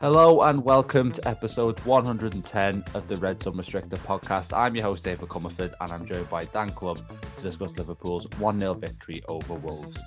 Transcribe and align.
Hello 0.00 0.42
and 0.42 0.64
welcome 0.64 1.10
to 1.10 1.28
episode 1.28 1.80
110 1.80 2.84
of 2.94 3.08
the 3.08 3.16
Red 3.16 3.42
Sun 3.42 3.56
Restricted 3.56 3.98
podcast. 3.98 4.56
I'm 4.56 4.76
your 4.76 4.84
host, 4.84 5.02
David 5.02 5.28
Comerford, 5.28 5.74
and 5.80 5.92
I'm 5.92 6.06
joined 6.06 6.30
by 6.30 6.44
Dan 6.44 6.70
Clubbe 6.70 7.00
to 7.36 7.42
discuss 7.42 7.76
Liverpool's 7.76 8.28
1 8.38 8.60
0 8.60 8.74
victory 8.74 9.24
over 9.26 9.54
Wolves. 9.54 9.98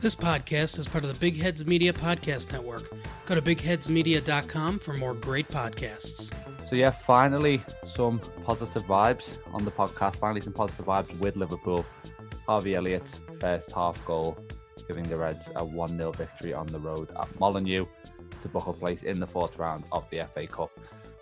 This 0.00 0.14
podcast 0.14 0.78
is 0.78 0.88
part 0.88 1.04
of 1.04 1.12
the 1.12 1.20
Big 1.20 1.38
Heads 1.38 1.66
Media 1.66 1.92
Podcast 1.92 2.52
Network. 2.52 2.90
Go 3.26 3.34
to 3.34 3.42
bigheadsmedia.com 3.42 4.78
for 4.78 4.94
more 4.94 5.12
great 5.12 5.48
podcasts. 5.48 6.32
So, 6.66 6.74
yeah, 6.74 6.92
finally 6.92 7.62
some 7.86 8.20
positive 8.44 8.84
vibes 8.84 9.38
on 9.52 9.66
the 9.66 9.70
podcast. 9.70 10.16
Finally, 10.16 10.40
some 10.40 10.54
positive 10.54 10.86
vibes 10.86 11.18
with 11.18 11.36
Liverpool. 11.36 11.84
Harvey 12.46 12.76
Elliott's 12.76 13.20
first 13.40 13.72
half 13.72 14.02
goal, 14.06 14.38
giving 14.88 15.04
the 15.04 15.18
Reds 15.18 15.50
a 15.56 15.64
1 15.64 15.98
0 15.98 16.12
victory 16.12 16.54
on 16.54 16.66
the 16.68 16.78
road 16.78 17.10
at 17.20 17.38
Molineux 17.38 17.84
to 18.42 18.48
book 18.48 18.66
a 18.66 18.72
place 18.72 19.02
in 19.02 19.20
the 19.20 19.26
fourth 19.26 19.58
round 19.58 19.84
of 19.92 20.08
the 20.10 20.26
FA 20.32 20.46
Cup, 20.46 20.70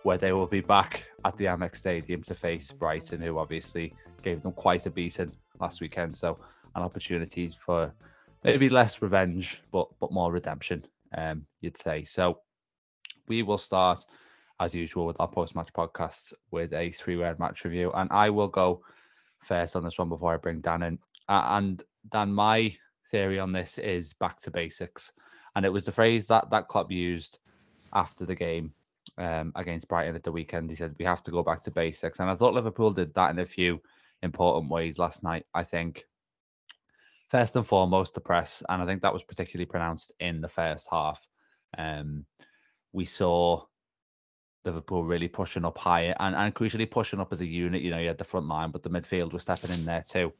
where 0.02 0.18
they 0.18 0.32
will 0.32 0.46
be 0.46 0.60
back 0.60 1.04
at 1.24 1.36
the 1.36 1.46
Amex 1.46 1.78
Stadium 1.78 2.22
to 2.24 2.34
face 2.34 2.70
Brighton, 2.70 3.20
who 3.20 3.38
obviously 3.38 3.95
gave 4.22 4.42
them 4.42 4.52
quite 4.52 4.86
a 4.86 4.90
beating 4.90 5.32
last 5.60 5.80
weekend. 5.80 6.16
So, 6.16 6.38
an 6.74 6.82
opportunity 6.82 7.48
for 7.48 7.92
maybe 8.45 8.68
less 8.68 9.02
revenge, 9.02 9.62
but 9.72 9.88
but 9.98 10.12
more 10.12 10.30
redemption, 10.30 10.84
um, 11.16 11.46
you'd 11.60 11.78
say. 11.78 12.04
So 12.04 12.40
we 13.26 13.42
will 13.42 13.59
start 13.59 14.04
as 14.60 14.74
usual 14.74 15.06
with 15.06 15.16
our 15.18 15.28
post-match 15.28 15.73
podcasts 15.73 16.32
with 16.50 16.73
a 16.73 16.92
three-word 16.92 17.38
match 17.40 17.64
review, 17.64 17.90
and 17.95 18.10
I 18.12 18.30
will 18.30 18.48
go 18.48 18.82
first 19.40 19.74
on 19.74 19.84
this 19.84 19.98
one 19.98 20.09
before 20.09 20.34
I 20.34 20.36
bring 20.36 20.60
Dan 20.60 20.82
in. 20.82 20.98
Uh, 21.28 21.45
and 21.50 21.82
Dan, 22.12 22.32
my 22.32 22.76
theory 23.10 23.38
on 23.38 23.52
this 23.52 23.78
is 23.78 24.12
back 24.14 24.40
to 24.42 24.50
basics, 24.50 25.10
and 25.56 25.65
it 25.65 25.73
was 25.73 25.84
the 25.84 25.92
phrase 25.92 26.26
that 26.29 26.51
that 26.51 26.68
Klopp 26.68 26.90
used 26.90 27.38
after 27.95 28.24
the 28.26 28.34
game 28.34 28.73
um, 29.18 29.52
against 29.54 29.88
Brighton 29.88 30.16
at 30.16 30.24
the 30.24 30.32
weekend. 30.32 30.70
He 30.70 30.76
said 30.76 30.95
we 30.98 31.04
have 31.04 31.23
to 31.24 31.30
go 31.30 31.42
back 31.42 31.62
to 31.65 31.70
basics, 31.70 32.18
and 32.18 32.30
I 32.30 32.34
thought 32.34 32.54
Liverpool 32.54 32.90
did 32.90 33.15
that 33.15 33.30
in 33.30 33.38
a 33.38 33.46
few 33.46 33.80
important 34.23 34.70
ways 34.70 34.98
last 34.98 35.23
night. 35.23 35.46
I 35.54 35.62
think 35.62 36.04
first 37.29 37.56
and 37.56 37.66
foremost 37.66 38.14
the 38.14 38.20
press, 38.20 38.62
and 38.68 38.82
I 38.82 38.87
think 38.87 39.02
that 39.02 39.12
was 39.12 39.23
particularly 39.23 39.66
pronounced 39.66 40.12
in 40.20 40.40
the 40.40 40.48
first 40.48 40.87
half. 40.90 41.20
Um, 41.76 42.24
we 42.92 43.04
saw 43.04 43.64
Liverpool 44.64 45.04
really 45.04 45.29
pushing 45.29 45.64
up 45.64 45.76
higher 45.76 46.14
and, 46.20 46.34
and 46.34 46.54
crucially 46.54 46.90
pushing 46.90 47.20
up 47.20 47.32
as 47.32 47.40
a 47.40 47.46
unit. 47.46 47.82
You 47.82 47.90
know, 47.90 47.98
you 47.98 48.09
had 48.09 48.18
the 48.18 48.24
front 48.24 48.48
line, 48.48 48.70
but 48.70 48.82
the 48.82 48.90
midfield 48.90 49.32
was 49.32 49.42
stepping 49.42 49.70
in 49.70 49.84
there 49.84 50.04
too. 50.09 50.32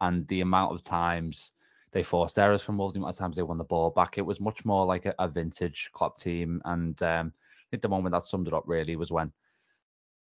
And 0.00 0.28
the 0.28 0.42
amount 0.42 0.72
of 0.72 0.82
times 0.82 1.52
they 1.92 2.02
forced 2.02 2.38
errors 2.38 2.62
from 2.62 2.78
Wolves, 2.78 2.94
the 2.94 3.00
amount 3.00 3.14
of 3.14 3.18
times 3.18 3.36
they 3.36 3.42
won 3.42 3.58
the 3.58 3.64
ball 3.64 3.90
back, 3.90 4.18
it 4.18 4.26
was 4.26 4.40
much 4.40 4.64
more 4.64 4.84
like 4.84 5.06
a, 5.06 5.14
a 5.18 5.28
vintage 5.28 5.90
Klopp 5.92 6.20
team. 6.20 6.60
And 6.64 7.00
um, 7.02 7.32
I 7.36 7.66
think 7.70 7.82
the 7.82 7.88
moment 7.88 8.12
that 8.12 8.24
summed 8.24 8.46
it 8.46 8.54
up 8.54 8.64
really 8.66 8.96
was 8.96 9.10
when 9.10 9.32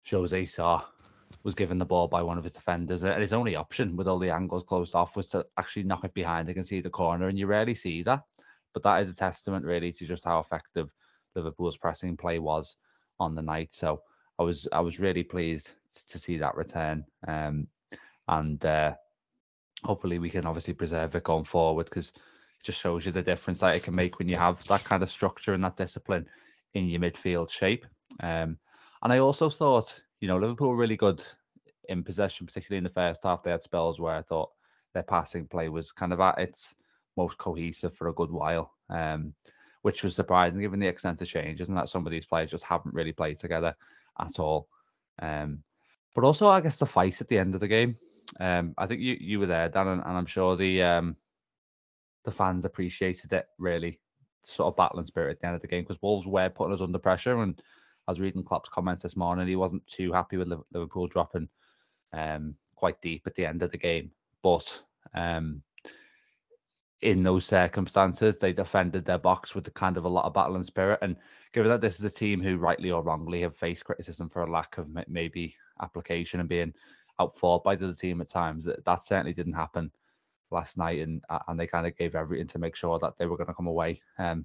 José 0.07 0.49
Sá 0.49 0.85
was 1.43 1.55
given 1.55 1.79
the 1.79 1.85
ball 1.85 2.07
by 2.09 2.23
one 2.23 2.39
of 2.39 2.45
his 2.45 2.53
defenders, 2.53 3.03
and 3.03 3.21
his 3.21 3.33
only 3.33 3.57
option 3.57 3.97
with 3.97 4.07
all 4.07 4.19
the 4.19 4.31
angles 4.31 4.63
closed 4.63 4.95
off 4.95 5.17
was 5.17 5.27
to 5.29 5.45
actually 5.59 5.83
knock 5.83 6.05
it 6.05 6.15
behind 6.15 6.49
and 6.49 6.67
see 6.67 6.81
the 6.81 6.91
corner, 6.91 7.29
and 7.29 7.39
you 7.39 7.47
rarely 7.47 7.75
see 7.75 8.03
that. 8.05 8.23
But 8.73 8.83
that 8.85 9.03
is 9.03 9.11
a 9.11 9.15
testament, 9.15 9.65
really, 9.65 9.91
to 9.93 10.07
just 10.07 10.25
how 10.25 10.39
effective 10.39 10.91
Liverpool's 11.35 11.77
pressing 11.77 12.17
play 12.17 12.39
was 12.39 12.77
on 13.19 13.35
the 13.35 13.43
night. 13.43 13.75
So 13.75 14.03
I 14.39 14.43
was 14.43 14.69
I 14.73 14.81
was 14.81 15.01
really 15.01 15.25
pleased 15.25 15.71
to 16.09 16.19
see 16.19 16.37
that 16.39 16.55
return, 16.55 17.05
um, 17.27 17.67
and 18.29 18.65
uh, 18.65 18.95
hopefully 19.87 20.19
we 20.19 20.31
can 20.31 20.47
obviously 20.47 20.75
preserve 20.75 21.15
it 21.15 21.25
going 21.25 21.45
forward 21.45 21.85
because 21.87 22.09
it 22.09 22.65
just 22.65 22.81
shows 22.81 23.07
you 23.07 23.13
the 23.13 23.23
difference 23.23 23.61
that 23.61 23.75
it 23.75 23.83
can 23.83 23.95
make 23.95 24.19
when 24.19 24.29
you 24.29 24.37
have 24.37 24.63
that 24.65 24.85
kind 24.85 25.03
of 25.03 25.11
structure 25.11 25.55
and 25.55 25.65
that 25.65 25.77
discipline 25.77 26.27
in 26.75 26.89
your 26.89 27.01
midfield 27.01 27.51
shape. 27.51 27.87
Um, 28.21 28.59
and 29.03 29.13
I 29.13 29.19
also 29.19 29.49
thought 29.49 30.01
you 30.21 30.29
know, 30.29 30.39
Liverpool 30.39 30.69
were 30.69 30.77
really 30.77 30.97
good 30.97 31.23
in 31.89 32.03
possession, 32.03 32.47
particularly 32.47 32.79
in 32.79 32.85
the 32.85 32.91
first 32.91 33.23
half. 33.23 33.43
They 33.43 33.51
had 33.51 33.63
spells 33.63 34.01
where 34.01 34.15
I 34.15 34.23
thought 34.23 34.51
their 34.95 35.03
passing 35.03 35.47
play 35.47 35.69
was 35.69 35.93
kind 35.93 36.13
of 36.13 36.21
at 36.21 36.39
its 36.39 36.75
most 37.17 37.39
cohesive 37.39 37.95
for 37.95 38.09
a 38.09 38.15
good 38.15 38.31
while, 38.31 38.73
um, 38.91 39.35
which 39.83 40.03
was 40.03 40.17
surprising 40.17 40.61
given 40.61 40.81
the 40.81 40.87
extent 40.87 41.21
of 41.23 41.29
changes 41.29 41.69
and 41.69 41.77
that 41.77 41.89
some 41.89 42.07
of 42.07 42.11
these 42.11 42.27
players 42.27 42.51
just 42.51 42.65
haven't 42.65 42.95
really 42.95 43.13
played 43.13 43.39
together 43.39 43.75
at 44.19 44.39
all. 44.39 44.69
Um, 45.21 45.63
but 46.15 46.25
also, 46.25 46.47
I 46.49 46.61
guess 46.61 46.77
the 46.77 46.87
fight 46.87 47.21
at 47.21 47.29
the 47.29 47.39
end 47.39 47.55
of 47.55 47.61
the 47.61 47.69
game. 47.69 47.97
Um, 48.41 48.75
I 48.77 48.87
think 48.87 49.01
you 49.01 49.17
you 49.21 49.41
were 49.41 49.47
there, 49.47 49.69
Dan, 49.69 49.89
and, 49.89 50.03
and 50.03 50.17
I'm 50.17 50.27
sure 50.27 50.57
the 50.57 50.83
um, 50.83 51.17
the 52.25 52.33
fans 52.33 52.65
appreciated 52.65 53.33
it 53.33 53.47
really, 53.59 54.01
sort 54.45 54.69
of 54.69 54.77
battling 54.77 55.07
spirit 55.07 55.33
at 55.33 55.41
the 55.41 55.47
end 55.47 55.57
of 55.57 55.63
the 55.63 55.69
game 55.69 55.85
because 55.85 56.03
Wolves 56.03 56.27
were 56.27 56.49
putting 56.49 56.75
us 56.75 56.81
under 56.81 56.99
pressure 56.99 57.43
and 57.43 57.61
I 58.07 58.13
was 58.13 58.21
reading 58.21 58.45
Klopp's 58.45 58.69
comments 58.69 59.03
this 59.03 59.17
morning. 59.17 59.49
He 59.49 59.57
wasn't 59.57 59.87
too 59.87 60.13
happy 60.13 60.37
with 60.37 60.53
Liverpool 60.73 61.09
dropping 61.09 61.49
um, 62.13 62.55
quite 62.77 63.01
deep 63.03 63.23
at 63.27 63.35
the 63.35 63.47
end 63.47 63.63
of 63.63 63.73
the 63.73 63.79
game, 63.79 64.11
but 64.43 64.81
um, 65.15 65.63
in 67.03 67.23
those 67.23 67.45
circumstances, 67.45 68.37
they 68.37 68.53
defended 68.53 69.05
their 69.05 69.19
box 69.19 69.55
with 69.55 69.65
the 69.65 69.71
kind 69.71 69.97
of 69.97 70.05
a 70.05 70.09
lot 70.09 70.25
of 70.25 70.35
battle 70.35 70.57
and 70.57 70.67
spirit. 70.67 70.99
And 71.03 71.17
given 71.53 71.71
that 71.71 71.81
this 71.81 71.99
is 71.99 72.05
a 72.05 72.11
team 72.11 72.41
who, 72.41 72.57
rightly 72.57 72.91
or 72.91 73.03
wrongly, 73.03 73.43
have 73.43 73.57
faced 73.57 73.85
criticism 73.85 74.29
for 74.29 74.43
a 74.43 74.51
lack 74.51 74.79
of 74.79 74.89
maybe 75.09 75.55
application 75.83 76.41
and 76.41 76.49
being 76.49 76.73
outfought 77.21 77.65
by 77.65 77.77
the 77.77 77.95
team 77.95 78.21
at 78.21 78.29
times, 78.29 78.65
that, 78.65 78.85
that 78.85 79.05
certainly 79.05 79.33
didn't 79.33 79.53
happen 79.55 79.91
last 80.51 80.77
night. 80.77 81.01
And 81.01 81.23
and 81.49 81.59
they 81.59 81.67
kind 81.67 81.87
of 81.87 81.97
gave 81.97 82.15
everything 82.15 82.47
to 82.49 82.59
make 82.59 82.77
sure 82.77 82.99
that 82.99 83.15
they 83.19 83.27
were 83.27 83.37
going 83.37 83.49
to 83.49 83.55
come 83.55 83.67
away 83.67 84.01
um, 84.19 84.45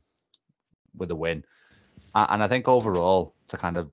with 0.96 1.12
a 1.12 1.16
win. 1.16 1.44
And 2.16 2.44
I 2.44 2.48
think 2.48 2.68
overall, 2.68 3.36
to 3.50 3.58
kind 3.58 3.78
of 3.78 3.92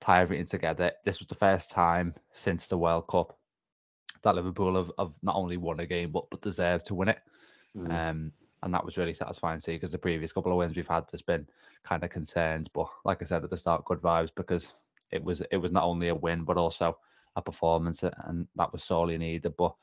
tie 0.00 0.20
everything 0.20 0.46
together, 0.46 0.92
this 1.04 1.18
was 1.18 1.28
the 1.28 1.34
first 1.34 1.70
time 1.70 2.14
since 2.32 2.66
the 2.66 2.78
World 2.78 3.06
Cup 3.08 3.36
that 4.22 4.34
Liverpool 4.34 4.76
have, 4.76 4.90
have 4.98 5.12
not 5.22 5.36
only 5.36 5.56
won 5.56 5.80
a 5.80 5.86
game 5.86 6.10
but 6.10 6.28
but 6.30 6.42
deserved 6.42 6.86
to 6.86 6.94
win 6.94 7.08
it. 7.08 7.18
Mm. 7.76 7.90
Um, 7.90 8.32
and 8.62 8.74
that 8.74 8.84
was 8.84 8.96
really 8.96 9.14
satisfying 9.14 9.60
to 9.60 9.64
see 9.64 9.74
because 9.74 9.92
the 9.92 9.98
previous 9.98 10.32
couple 10.32 10.50
of 10.50 10.58
wins 10.58 10.74
we've 10.74 10.88
had, 10.88 11.04
there's 11.10 11.22
been 11.22 11.46
kind 11.84 12.02
of 12.02 12.10
concerns. 12.10 12.68
But 12.68 12.88
like 13.04 13.22
I 13.22 13.24
said 13.24 13.44
at 13.44 13.50
the 13.50 13.56
start, 13.56 13.84
good 13.84 14.00
vibes 14.00 14.30
because 14.34 14.72
it 15.12 15.22
was 15.22 15.42
it 15.50 15.58
was 15.58 15.72
not 15.72 15.84
only 15.84 16.08
a 16.08 16.14
win 16.14 16.44
but 16.44 16.56
also 16.56 16.98
a 17.36 17.42
performance, 17.42 18.02
and 18.02 18.48
that 18.56 18.72
was 18.72 18.82
sorely 18.82 19.18
needed. 19.18 19.54
But 19.56 19.74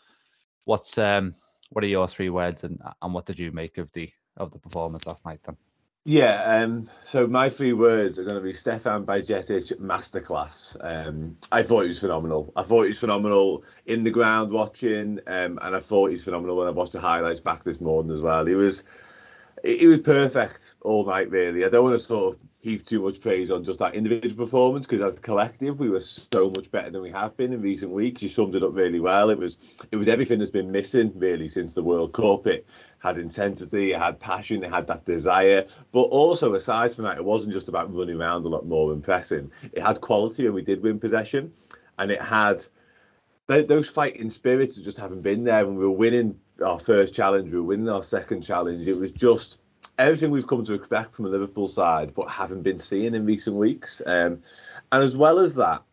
what's 0.66 0.98
um 0.98 1.36
what 1.70 1.84
are 1.84 1.88
your 1.88 2.08
three 2.08 2.30
words, 2.30 2.64
and 2.64 2.80
and 3.02 3.14
what 3.14 3.26
did 3.26 3.40
you 3.40 3.52
make 3.52 3.78
of 3.78 3.92
the 3.94 4.12
of 4.38 4.52
the 4.52 4.60
performance 4.60 5.08
last 5.08 5.26
night 5.26 5.40
then? 5.46 5.58
Yeah, 6.06 6.44
um, 6.44 6.90
so 7.06 7.28
my 7.28 7.50
three 7.50 7.72
words 7.72 8.20
are 8.20 8.26
going 8.26 8.36
to 8.36 8.42
be 8.42 8.52
Stefan 8.52 9.06
Bajcetic 9.06 9.72
masterclass. 9.80 10.76
Um, 10.84 11.38
I 11.50 11.64
thought 11.64 11.84
he 11.84 11.88
was 11.88 12.00
phenomenal. 12.00 12.52
I 12.58 12.64
thought 12.64 12.84
he 12.84 12.90
was 12.90 13.00
phenomenal 13.00 13.64
in 13.86 14.04
the 14.04 14.12
ground 14.12 14.52
watching, 14.52 15.20
um, 15.28 15.60
and 15.62 15.74
I 15.74 15.80
thought 15.80 16.08
he 16.08 16.16
was 16.16 16.24
phenomenal 16.26 16.58
when 16.58 16.68
I 16.68 16.72
watched 16.72 16.92
the 16.92 17.00
highlights 17.00 17.40
back 17.40 17.64
this 17.64 17.80
morning 17.80 18.12
as 18.12 18.20
well. 18.20 18.46
He 18.46 18.56
was, 18.56 18.84
he 19.64 19.88
was 19.88 20.02
perfect 20.02 20.74
all 20.82 21.06
night. 21.06 21.30
Really, 21.30 21.64
I 21.64 21.70
don't 21.70 21.86
want 21.86 21.98
to 21.98 22.06
sort 22.06 22.36
of 22.36 22.42
heap 22.64 22.86
too 22.86 23.02
much 23.02 23.20
praise 23.20 23.52
on 23.52 23.62
just 23.62 23.78
that 23.80 23.94
individual 23.94 24.46
performance 24.46 24.86
because 24.86 25.02
as 25.02 25.18
a 25.18 25.20
collective 25.20 25.82
we 25.82 25.90
were 25.90 26.00
so 26.00 26.46
much 26.56 26.72
better 26.72 26.90
than 26.90 27.02
we 27.02 27.12
have 27.12 27.36
been 27.36 27.52
in 27.52 27.62
recent 27.62 27.92
weeks. 27.92 28.22
You 28.22 28.30
summed 28.30 28.56
it 28.56 28.64
up 28.64 28.74
really 28.74 29.02
well. 29.02 29.30
It 29.30 29.38
was 29.38 29.58
it 29.92 29.98
was 29.98 30.08
everything 30.08 30.40
that's 30.40 30.50
been 30.50 30.72
missing 30.72 31.12
really 31.14 31.50
since 31.50 31.74
the 31.74 31.84
World 31.84 32.14
Cup. 32.14 32.48
It 32.48 32.66
had 33.00 33.18
intensity, 33.18 33.92
it 33.92 34.00
had 34.00 34.18
passion, 34.18 34.64
it 34.64 34.72
had 34.72 34.88
that 34.88 35.04
desire. 35.04 35.66
But 35.92 36.04
also 36.04 36.54
aside 36.54 36.94
from 36.94 37.04
that, 37.04 37.18
it 37.18 37.26
wasn't 37.26 37.52
just 37.52 37.68
about 37.68 37.94
running 37.94 38.16
around 38.22 38.46
a 38.46 38.48
lot 38.48 38.66
more 38.66 38.94
and 38.94 39.04
pressing. 39.04 39.52
It 39.74 39.82
had 39.82 40.00
quality 40.00 40.46
and 40.46 40.56
we 40.56 40.62
did 40.62 40.82
win 40.82 41.02
possession, 41.02 41.52
and 42.00 42.12
it 42.12 42.22
had 42.22 42.64
those 43.48 43.90
fighting 43.90 44.30
spirits 44.30 44.78
that 44.78 44.84
just 44.84 44.98
haven't 44.98 45.22
been 45.22 45.44
there. 45.44 45.66
When 45.66 45.76
we 45.76 45.84
were 45.84 45.92
winning 45.92 46.40
our 46.64 46.80
first 46.80 47.14
challenge, 47.14 47.52
we 47.52 47.60
were 47.60 47.66
winning 47.66 47.90
our 47.90 48.04
second 48.04 48.42
challenge. 48.42 48.88
It 48.88 48.98
was 48.98 49.12
just 49.12 49.58
everything 49.98 50.32
we've 50.32 50.48
come 50.48 50.64
to 50.66 50.74
expect 50.74 51.14
from 51.14 51.26
the 51.26 51.32
Liverpool 51.32 51.68
side, 51.68 52.14
but 52.14 52.28
haven't 52.28 52.64
been 52.64 52.78
seeing 52.78 53.14
in 53.14 53.26
recent 53.26 53.56
weeks. 53.56 54.02
Um, 54.06 54.42
and 54.92 55.04
as 55.04 55.16
well 55.16 55.40
as 55.40 55.56
that, 55.56 55.84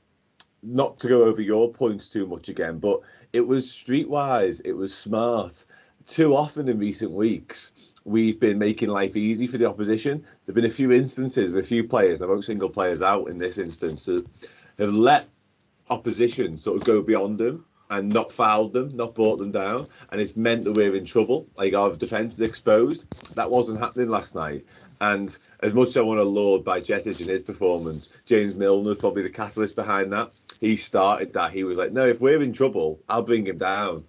not 0.62 0.98
to 1.00 1.08
go 1.08 1.24
over 1.24 1.40
your 1.40 1.72
points 1.72 2.08
too 2.08 2.26
much 2.26 2.48
again, 2.48 2.78
but 2.78 3.00
it 3.32 3.40
was 3.40 3.66
streetwise, 3.66 4.60
it 4.64 4.72
was 4.72 4.94
smart. 4.94 5.64
Too 6.06 6.34
often 6.34 6.68
in 6.68 6.78
recent 6.78 7.10
weeks, 7.10 7.72
we've 8.04 8.40
been 8.40 8.58
making 8.58 8.88
life 8.88 9.16
easy 9.16 9.46
for 9.46 9.58
the 9.58 9.66
opposition. 9.66 10.20
There 10.20 10.30
have 10.48 10.54
been 10.54 10.64
a 10.64 10.70
few 10.70 10.92
instances 10.92 11.52
with 11.52 11.64
a 11.64 11.66
few 11.66 11.84
players, 11.84 12.20
I 12.20 12.26
won't 12.26 12.44
single 12.44 12.68
players 12.68 13.02
out 13.02 13.28
in 13.28 13.38
this 13.38 13.58
instance, 13.58 14.06
have 14.06 14.90
let 14.90 15.26
opposition 15.88 16.58
sort 16.58 16.76
of 16.76 16.84
go 16.84 17.02
beyond 17.02 17.38
them 17.38 17.64
and 17.90 18.12
not 18.12 18.32
fouled 18.32 18.72
them, 18.72 18.96
not 18.96 19.14
brought 19.14 19.38
them 19.38 19.50
down, 19.50 19.88
and 20.10 20.20
it's 20.20 20.36
meant 20.36 20.64
that 20.64 20.72
we're 20.72 20.94
in 20.94 21.04
trouble. 21.04 21.46
Like 21.56 21.74
our 21.74 21.94
defence 21.94 22.34
is 22.34 22.40
exposed. 22.40 23.06
That 23.34 23.50
wasn't 23.50 23.80
happening 23.80 24.08
last 24.08 24.34
night. 24.34 24.64
And 25.00 25.36
as 25.60 25.72
much 25.72 25.88
as 25.88 25.96
I 25.96 26.02
want 26.02 26.18
to 26.18 26.24
laud 26.24 26.64
by 26.64 26.80
Bajcetic 26.80 27.20
in 27.20 27.28
his 27.28 27.42
performance, 27.42 28.10
James 28.26 28.54
Milner 28.54 28.90
was 28.90 28.98
probably 28.98 29.22
the 29.22 29.30
catalyst 29.30 29.76
behind 29.76 30.12
that. 30.12 30.30
He 30.60 30.76
started 30.76 31.32
that. 31.32 31.52
He 31.52 31.64
was 31.64 31.78
like, 31.78 31.92
no, 31.92 32.06
if 32.06 32.20
we're 32.20 32.42
in 32.42 32.52
trouble, 32.52 33.00
I'll 33.08 33.22
bring 33.22 33.46
him 33.46 33.58
down. 33.58 34.04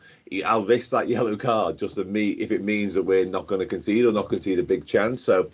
I'll 0.45 0.65
risk 0.65 0.91
that 0.91 1.07
yellow 1.09 1.35
card 1.35 1.77
just 1.77 1.95
to 1.95 2.03
me 2.03 2.31
if 2.31 2.51
it 2.51 2.63
means 2.63 2.93
that 2.93 3.03
we're 3.03 3.25
not 3.25 3.47
going 3.47 3.59
to 3.59 3.65
concede 3.65 4.05
or 4.05 4.11
not 4.11 4.29
concede 4.29 4.59
a 4.59 4.63
big 4.63 4.85
chance. 4.85 5.23
So 5.23 5.49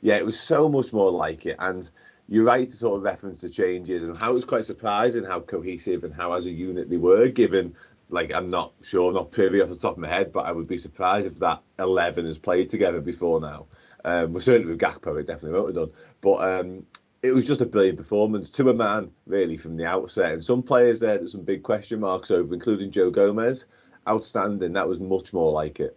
yeah, 0.00 0.16
it 0.16 0.24
was 0.26 0.38
so 0.38 0.68
much 0.68 0.92
more 0.92 1.10
like 1.10 1.46
it. 1.46 1.56
And 1.58 1.88
you're 2.28 2.44
right 2.44 2.68
to 2.68 2.76
sort 2.76 2.98
of 2.98 3.02
reference 3.02 3.40
the 3.40 3.48
changes 3.48 4.04
and 4.04 4.16
how 4.16 4.30
it 4.30 4.34
was 4.34 4.44
quite 4.44 4.66
surprising 4.66 5.24
how 5.24 5.40
cohesive 5.40 6.04
and 6.04 6.12
how 6.12 6.32
as 6.32 6.46
a 6.46 6.50
unit 6.50 6.90
they 6.90 6.98
were, 6.98 7.28
given 7.28 7.74
like 8.10 8.32
I'm 8.34 8.48
not 8.48 8.72
sure, 8.82 9.12
not 9.12 9.32
privy 9.32 9.60
off 9.60 9.68
the 9.68 9.76
top 9.76 9.92
of 9.92 9.98
my 9.98 10.08
head, 10.08 10.32
but 10.32 10.46
I 10.46 10.52
would 10.52 10.68
be 10.68 10.78
surprised 10.78 11.26
if 11.26 11.38
that 11.40 11.62
eleven 11.78 12.26
has 12.26 12.38
played 12.38 12.68
together 12.68 13.00
before 13.00 13.40
now. 13.40 13.66
Um, 14.04 14.32
well, 14.32 14.40
certainly 14.40 14.72
with 14.72 14.80
Gakpo, 14.80 15.20
it 15.20 15.26
definitely 15.26 15.58
won't 15.58 15.76
have 15.76 15.86
done. 15.86 15.94
But 16.20 16.36
um, 16.36 16.86
it 17.22 17.32
was 17.32 17.46
just 17.46 17.60
a 17.60 17.66
brilliant 17.66 17.98
performance 17.98 18.50
to 18.52 18.70
a 18.70 18.74
man, 18.74 19.10
really, 19.26 19.56
from 19.56 19.76
the 19.76 19.84
outset. 19.84 20.32
And 20.32 20.44
some 20.44 20.62
players 20.62 21.00
there, 21.00 21.18
there's 21.18 21.32
some 21.32 21.42
big 21.42 21.62
question 21.62 22.00
marks 22.00 22.30
over, 22.30 22.54
including 22.54 22.90
Joe 22.90 23.10
Gomez. 23.10 23.66
Outstanding. 24.08 24.72
That 24.72 24.88
was 24.88 25.00
much 25.00 25.32
more 25.32 25.52
like 25.52 25.80
it. 25.80 25.96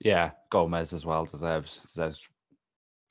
Yeah, 0.00 0.32
Gomez 0.50 0.92
as 0.92 1.06
well 1.06 1.24
deserves 1.24 1.80
deserves 1.86 2.28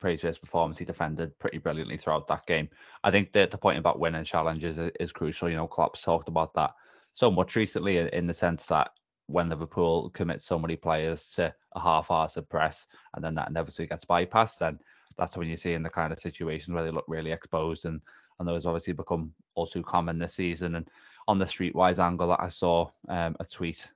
praise 0.02 0.20
for 0.20 0.26
his 0.26 0.38
performance. 0.38 0.78
He 0.78 0.84
defended 0.84 1.38
pretty 1.38 1.58
brilliantly 1.58 1.96
throughout 1.96 2.26
that 2.26 2.44
game. 2.46 2.68
I 3.04 3.10
think 3.10 3.32
that 3.32 3.50
the 3.52 3.56
point 3.56 3.78
about 3.78 4.00
winning 4.00 4.24
challenges 4.24 4.76
is, 4.76 4.90
is 5.00 5.12
crucial. 5.12 5.48
You 5.48 5.56
know, 5.56 5.68
Klopp's 5.68 6.02
talked 6.02 6.28
about 6.28 6.52
that 6.54 6.72
so 7.14 7.30
much 7.30 7.56
recently 7.56 7.98
in 7.98 8.26
the 8.26 8.34
sense 8.34 8.66
that 8.66 8.90
when 9.28 9.48
Liverpool 9.48 10.10
commit 10.10 10.42
so 10.42 10.58
many 10.58 10.76
players 10.76 11.30
to 11.36 11.54
a 11.74 11.80
half-hearted 11.80 12.48
press 12.50 12.86
and 13.14 13.24
then 13.24 13.34
that 13.36 13.48
inevitably 13.48 13.86
gets 13.86 14.04
bypassed, 14.04 14.58
then 14.58 14.78
that's 15.16 15.36
when 15.36 15.48
you 15.48 15.56
see 15.56 15.74
in 15.74 15.82
the 15.82 15.90
kind 15.90 16.12
of 16.12 16.18
situations 16.18 16.74
where 16.74 16.84
they 16.84 16.90
look 16.90 17.04
really 17.06 17.32
exposed 17.32 17.84
and 17.84 18.00
and 18.38 18.48
those 18.48 18.66
obviously 18.66 18.92
become 18.92 19.32
all 19.54 19.68
too 19.68 19.84
common 19.84 20.18
this 20.18 20.34
season. 20.34 20.74
And 20.74 20.88
on 21.28 21.38
the 21.38 21.44
streetwise 21.44 22.00
angle, 22.00 22.32
I 22.32 22.48
saw 22.48 22.88
um, 23.08 23.36
a 23.38 23.44
tweet 23.44 23.88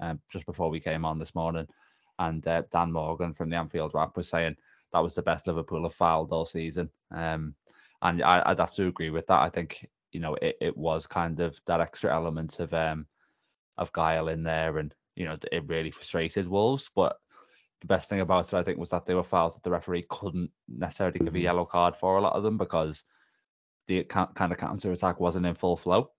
um, 0.00 0.18
just 0.28 0.44
before 0.44 0.70
we 0.70 0.80
came 0.80 1.04
on 1.04 1.20
this 1.20 1.36
morning, 1.36 1.68
and 2.18 2.44
uh, 2.48 2.62
Dan 2.72 2.90
Morgan 2.90 3.32
from 3.32 3.48
the 3.48 3.56
Anfield 3.56 3.92
Wrap 3.94 4.16
was 4.16 4.28
saying 4.28 4.56
that 4.92 5.00
was 5.00 5.14
the 5.14 5.22
best 5.22 5.46
Liverpool 5.46 5.84
have 5.84 5.94
fouled 5.94 6.32
all 6.32 6.46
season. 6.46 6.90
Um, 7.10 7.54
and 8.02 8.22
I, 8.22 8.48
would 8.48 8.60
have 8.60 8.74
to 8.74 8.88
agree 8.88 9.10
with 9.10 9.26
that. 9.28 9.40
I 9.40 9.48
think 9.48 9.88
you 10.10 10.20
know 10.20 10.34
it, 10.36 10.56
it 10.60 10.76
was 10.76 11.06
kind 11.06 11.40
of 11.40 11.58
that 11.66 11.80
extra 11.80 12.12
element 12.12 12.60
of 12.60 12.74
um 12.74 13.06
of 13.78 13.92
guile 13.92 14.28
in 14.28 14.42
there, 14.42 14.78
and 14.78 14.94
you 15.16 15.24
know 15.24 15.36
it 15.50 15.68
really 15.68 15.90
frustrated 15.90 16.48
Wolves. 16.48 16.90
But 16.94 17.16
the 17.80 17.86
best 17.86 18.08
thing 18.08 18.20
about 18.20 18.52
it, 18.52 18.54
I 18.54 18.62
think, 18.62 18.78
was 18.78 18.90
that 18.90 19.06
they 19.06 19.14
were 19.14 19.24
fouls 19.24 19.54
that 19.54 19.62
the 19.62 19.70
referee 19.70 20.06
couldn't 20.08 20.50
necessarily 20.68 21.18
give 21.18 21.28
a 21.28 21.30
mm-hmm. 21.30 21.44
yellow 21.44 21.64
card 21.64 21.96
for 21.96 22.16
a 22.16 22.20
lot 22.20 22.34
of 22.34 22.42
them 22.42 22.58
because 22.58 23.02
the 23.88 24.04
kind 24.04 24.52
of 24.52 24.56
counter 24.56 24.92
attack 24.92 25.18
wasn't 25.18 25.46
in 25.46 25.54
full 25.54 25.76
flow. 25.76 26.10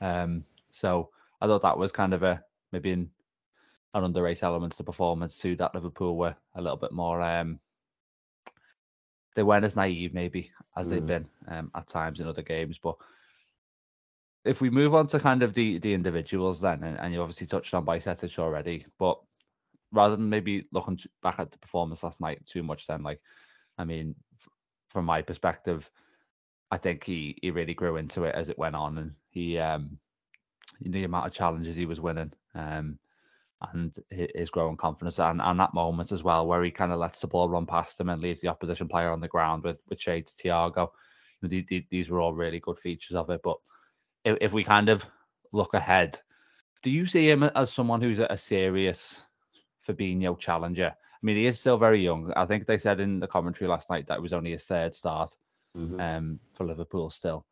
Um, 0.00 0.44
so 0.70 1.10
I 1.40 1.46
thought 1.46 1.62
that 1.62 1.78
was 1.78 1.92
kind 1.92 2.14
of 2.14 2.22
a 2.22 2.42
maybe 2.72 2.92
an, 2.92 3.10
an 3.94 4.04
underrated 4.04 4.44
element 4.44 4.72
to 4.72 4.78
the 4.78 4.84
performance 4.84 5.36
too. 5.36 5.56
That 5.56 5.74
Liverpool 5.74 6.16
were 6.16 6.34
a 6.54 6.62
little 6.62 6.78
bit 6.78 6.92
more 6.92 7.20
um, 7.20 7.60
they 9.34 9.42
weren't 9.42 9.64
as 9.64 9.76
naive 9.76 10.12
maybe 10.14 10.50
as 10.76 10.86
mm. 10.86 10.90
they've 10.90 11.06
been 11.06 11.28
um, 11.48 11.70
at 11.74 11.88
times 11.88 12.20
in 12.20 12.26
other 12.26 12.42
games. 12.42 12.78
But 12.82 12.96
if 14.44 14.60
we 14.60 14.70
move 14.70 14.94
on 14.94 15.06
to 15.08 15.20
kind 15.20 15.42
of 15.42 15.54
the 15.54 15.78
the 15.78 15.92
individuals 15.94 16.60
then, 16.60 16.82
and, 16.82 16.98
and 16.98 17.12
you 17.12 17.20
obviously 17.20 17.46
touched 17.46 17.74
on 17.74 17.86
Bajcetic 17.86 18.38
already, 18.38 18.86
but 18.98 19.18
rather 19.92 20.16
than 20.16 20.30
maybe 20.30 20.66
looking 20.72 20.98
back 21.22 21.38
at 21.38 21.50
the 21.50 21.58
performance 21.58 22.02
last 22.02 22.20
night 22.20 22.44
too 22.46 22.62
much, 22.62 22.86
then 22.86 23.02
like, 23.02 23.20
I 23.76 23.84
mean, 23.84 24.14
from 24.88 25.04
my 25.04 25.22
perspective, 25.22 25.90
I 26.70 26.78
think 26.78 27.04
he 27.04 27.36
he 27.42 27.50
really 27.50 27.74
grew 27.74 27.96
into 27.96 28.24
it 28.24 28.34
as 28.34 28.48
it 28.48 28.58
went 28.58 28.76
on, 28.76 28.98
and 28.98 29.12
he 29.30 29.58
um 29.58 29.98
the 30.80 31.04
amount 31.04 31.26
of 31.26 31.32
challenges 31.32 31.76
he 31.76 31.86
was 31.86 32.00
winning. 32.00 32.32
Um, 32.54 32.98
and 33.72 33.98
his 34.10 34.50
growing 34.50 34.76
confidence 34.76 35.18
and, 35.18 35.40
and 35.42 35.60
that 35.60 35.74
moment 35.74 36.12
as 36.12 36.22
well 36.22 36.46
where 36.46 36.64
he 36.64 36.70
kind 36.70 36.92
of 36.92 36.98
lets 36.98 37.20
the 37.20 37.26
ball 37.26 37.48
run 37.48 37.66
past 37.66 38.00
him 38.00 38.08
and 38.08 38.22
leaves 38.22 38.40
the 38.40 38.48
opposition 38.48 38.88
player 38.88 39.10
on 39.10 39.20
the 39.20 39.28
ground 39.28 39.62
with 39.64 39.76
with 39.88 40.00
shade 40.00 40.26
to 40.26 40.32
Thiago. 40.32 40.88
You 41.40 41.42
know, 41.42 41.48
the, 41.48 41.66
the, 41.68 41.86
these 41.90 42.08
were 42.08 42.20
all 42.20 42.32
really 42.32 42.60
good 42.60 42.78
features 42.78 43.16
of 43.16 43.28
it. 43.30 43.40
But 43.44 43.58
if, 44.24 44.38
if, 44.40 44.52
we 44.52 44.64
kind 44.64 44.88
of 44.88 45.04
look 45.52 45.74
ahead, 45.74 46.18
do 46.82 46.90
you 46.90 47.06
see 47.06 47.28
him 47.28 47.42
as 47.42 47.72
someone 47.72 48.00
who's 48.00 48.18
a, 48.18 48.36
serious 48.36 49.20
Fabinho 49.86 50.38
challenger? 50.38 50.94
I 50.94 51.18
mean, 51.22 51.36
he 51.36 51.46
is 51.46 51.60
still 51.60 51.76
very 51.76 52.02
young. 52.02 52.32
I 52.36 52.46
think 52.46 52.66
they 52.66 52.78
said 52.78 53.00
in 53.00 53.20
the 53.20 53.26
commentary 53.26 53.68
last 53.68 53.90
night 53.90 54.06
that 54.08 54.18
it 54.18 54.22
was 54.22 54.32
only 54.32 54.52
his 54.52 54.64
third 54.64 54.94
start 54.94 55.34
mm-hmm. 55.76 56.00
um, 56.00 56.40
for 56.54 56.66
Liverpool 56.66 57.10
still. 57.10 57.44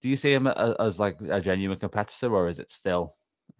Do 0.00 0.08
you 0.08 0.16
see 0.16 0.32
him 0.32 0.46
as, 0.46 0.74
as 0.78 0.98
like 0.98 1.18
a 1.28 1.40
genuine 1.40 1.78
competitor, 1.78 2.34
or 2.34 2.48
is 2.48 2.58
it 2.58 2.70
still 2.70 3.16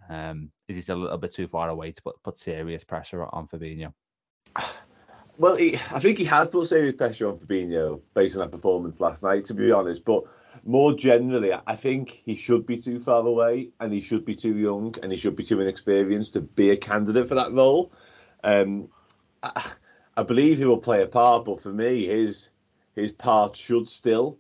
um, 0.08 0.50
is 0.69 0.76
he 0.76 0.82
still 0.82 0.99
a 0.99 1.02
little 1.02 1.19
bit 1.19 1.34
too 1.34 1.49
far 1.49 1.69
away 1.69 1.93
to 1.93 2.02
put, 2.02 2.22
put 2.22 2.38
serious 2.38 2.84
pressure 2.84 3.25
on 3.25 3.46
Fabinho? 3.46 3.93
Well, 5.40 5.55
he, 5.55 5.76
I 5.76 6.00
think 6.00 6.19
he 6.19 6.25
has 6.25 6.49
put 6.49 6.66
serious 6.66 6.96
pressure 6.96 7.28
on 7.28 7.38
Fabinho 7.38 8.00
based 8.12 8.37
on 8.37 8.40
that 8.40 8.50
performance 8.50 8.99
last 8.99 9.22
night, 9.22 9.46
to 9.46 9.55
be 9.55 9.70
honest. 9.70 10.05
But 10.05 10.25
more 10.64 10.93
generally, 10.94 11.52
I 11.52 11.76
think 11.76 12.22
he 12.25 12.34
should 12.34 12.66
be 12.66 12.76
too 12.76 12.99
far 12.99 13.25
away 13.25 13.70
and 13.78 13.93
he 13.93 14.00
should 14.00 14.25
be 14.25 14.34
too 14.34 14.56
young 14.56 14.96
and 15.00 15.12
he 15.12 15.16
should 15.16 15.37
be 15.37 15.44
too 15.44 15.60
inexperienced 15.60 16.32
to 16.32 16.40
be 16.40 16.70
a 16.70 16.76
candidate 16.76 17.28
for 17.28 17.37
that 17.37 17.52
role. 17.52 17.93
Um, 18.43 18.88
I, 19.44 19.70
I 20.16 20.25
believe 20.25 20.58
he 20.58 20.64
will 20.64 20.78
play 20.78 21.02
a 21.02 21.06
part, 21.06 21.44
but 21.44 21.60
for 21.60 21.72
me, 21.72 22.06
his 22.06 22.50
his 22.96 23.12
part 23.12 23.55
should 23.55 23.87
still 23.87 24.38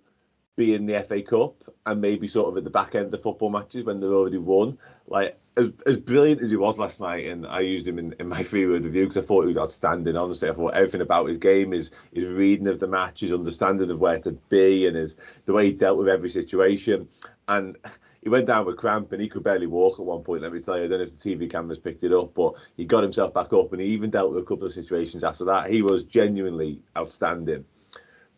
be 0.58 0.74
in 0.74 0.84
the 0.84 1.00
FA 1.04 1.22
Cup 1.22 1.54
and 1.86 2.00
maybe 2.00 2.28
sort 2.28 2.48
of 2.48 2.56
at 2.58 2.64
the 2.64 2.70
back 2.70 2.94
end 2.94 3.14
of 3.14 3.22
football 3.22 3.48
matches 3.48 3.84
when 3.84 4.00
they're 4.00 4.12
already 4.12 4.36
won. 4.36 4.76
Like 5.06 5.40
as, 5.56 5.72
as 5.86 5.96
brilliant 5.96 6.42
as 6.42 6.50
he 6.50 6.56
was 6.56 6.76
last 6.76 7.00
night, 7.00 7.26
and 7.26 7.46
I 7.46 7.60
used 7.60 7.86
him 7.86 7.98
in, 7.98 8.14
in 8.20 8.28
my 8.28 8.42
three 8.42 8.66
word 8.66 8.84
review 8.84 9.04
because 9.04 9.24
I 9.24 9.26
thought 9.26 9.42
he 9.42 9.54
was 9.54 9.56
outstanding. 9.56 10.16
Honestly, 10.16 10.50
I 10.50 10.52
thought 10.52 10.74
everything 10.74 11.00
about 11.00 11.28
his 11.28 11.38
game, 11.38 11.70
his 11.70 11.90
his 12.12 12.28
reading 12.28 12.66
of 12.66 12.80
the 12.80 12.88
match, 12.88 13.20
his 13.20 13.32
understanding 13.32 13.90
of 13.90 14.00
where 14.00 14.18
to 14.18 14.32
be, 14.50 14.86
and 14.86 14.96
his 14.96 15.16
the 15.46 15.54
way 15.54 15.66
he 15.66 15.72
dealt 15.72 15.96
with 15.96 16.08
every 16.08 16.28
situation. 16.28 17.08
And 17.46 17.76
he 18.22 18.28
went 18.28 18.46
down 18.46 18.66
with 18.66 18.76
cramp 18.76 19.12
and 19.12 19.22
he 19.22 19.28
could 19.28 19.44
barely 19.44 19.68
walk 19.68 19.98
at 19.98 20.04
one 20.04 20.22
point. 20.22 20.42
Let 20.42 20.52
me 20.52 20.60
tell 20.60 20.76
you, 20.76 20.84
I 20.84 20.88
don't 20.88 20.98
know 20.98 21.04
if 21.04 21.18
the 21.18 21.36
TV 21.36 21.50
cameras 21.50 21.78
picked 21.78 22.04
it 22.04 22.12
up, 22.12 22.34
but 22.34 22.54
he 22.76 22.84
got 22.84 23.04
himself 23.04 23.32
back 23.32 23.52
up, 23.52 23.72
and 23.72 23.80
he 23.80 23.88
even 23.88 24.10
dealt 24.10 24.32
with 24.32 24.42
a 24.42 24.46
couple 24.46 24.66
of 24.66 24.72
situations 24.72 25.22
after 25.22 25.44
that. 25.46 25.70
He 25.70 25.82
was 25.82 26.02
genuinely 26.02 26.82
outstanding, 26.96 27.64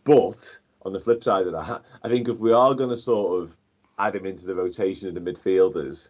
but 0.05 0.59
on 0.83 0.93
the 0.93 1.01
flip 1.01 1.23
side 1.23 1.47
of 1.47 1.53
that, 1.53 1.83
I 2.03 2.09
think 2.09 2.29
if 2.29 2.39
we 2.39 2.53
are 2.53 2.75
going 2.75 2.91
to 2.91 2.97
sort 2.97 3.43
of 3.43 3.57
add 3.99 4.17
him 4.17 4.27
into 4.27 4.47
the 4.47 4.55
rotation 4.55 5.09
of 5.09 5.15
the 5.15 5.33
midfielders 5.33 6.09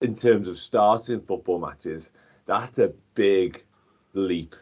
in 0.00 0.14
terms 0.14 0.48
of 0.48 0.58
starting 0.58 1.20
football 1.20 1.58
matches, 1.58 2.10
that's 2.46 2.78
a 2.78 2.92
big 3.14 3.64
leap. 4.12 4.54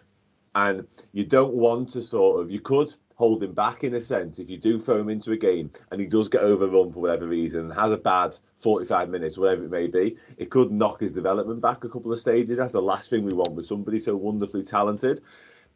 And 0.55 0.87
you 1.13 1.25
don't 1.25 1.55
want 1.55 1.89
to 1.91 2.03
sort 2.03 2.41
of, 2.41 2.51
you 2.51 2.61
could 2.61 2.95
hold 3.15 3.43
him 3.43 3.53
back 3.53 3.85
in 3.85 3.95
a 3.95 4.01
sense 4.01 4.39
if 4.39 4.49
you 4.51 4.59
do 4.59 4.79
throw 4.79 5.01
him 5.01 5.09
into 5.09 5.33
a 5.33 5.37
game 5.37 5.71
and 5.91 6.01
he 6.01 6.07
does 6.07 6.29
get 6.29 6.43
overrun 6.43 6.93
for 6.93 7.01
whatever 7.01 7.27
reason, 7.27 7.71
has 7.71 7.93
a 7.93 7.97
bad 7.97 8.37
45 8.61 9.09
minutes, 9.09 9.39
whatever 9.39 9.65
it 9.65 9.71
may 9.71 9.87
be, 9.87 10.17
it 10.37 10.51
could 10.51 10.71
knock 10.71 11.01
his 11.01 11.13
development 11.13 11.61
back 11.61 11.85
a 11.85 11.89
couple 11.89 12.13
of 12.13 12.19
stages. 12.19 12.59
That's 12.59 12.73
the 12.73 12.83
last 12.83 13.11
thing 13.11 13.25
we 13.25 13.33
want 13.33 13.53
with 13.53 13.67
somebody 13.67 13.99
so 13.99 14.15
wonderfully 14.15 14.63
talented 14.63 15.21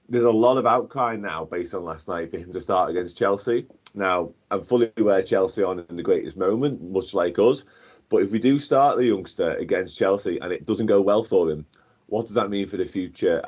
there's 0.08 0.24
a 0.24 0.30
lot 0.30 0.56
of 0.56 0.66
outcry 0.66 1.16
now 1.16 1.44
based 1.44 1.74
on 1.74 1.84
last 1.84 2.08
night 2.08 2.30
for 2.30 2.38
him 2.38 2.52
to 2.52 2.60
start 2.60 2.90
against 2.90 3.16
Chelsea. 3.16 3.66
Now, 3.94 4.32
I'm 4.50 4.62
fully 4.62 4.92
aware 4.96 5.22
Chelsea 5.22 5.62
on 5.62 5.84
in 5.88 5.96
the 5.96 6.02
greatest 6.02 6.36
moment, 6.36 6.82
much 6.82 7.14
like 7.14 7.38
us. 7.38 7.64
But 8.08 8.22
if 8.22 8.30
we 8.30 8.38
do 8.38 8.58
start 8.58 8.96
the 8.96 9.06
youngster 9.06 9.56
against 9.56 9.98
Chelsea 9.98 10.38
and 10.38 10.52
it 10.52 10.66
doesn't 10.66 10.86
go 10.86 11.00
well 11.00 11.24
for 11.24 11.50
him, 11.50 11.66
what 12.06 12.26
does 12.26 12.34
that 12.34 12.50
mean 12.50 12.68
for 12.68 12.76
the 12.76 12.84
future? 12.84 13.42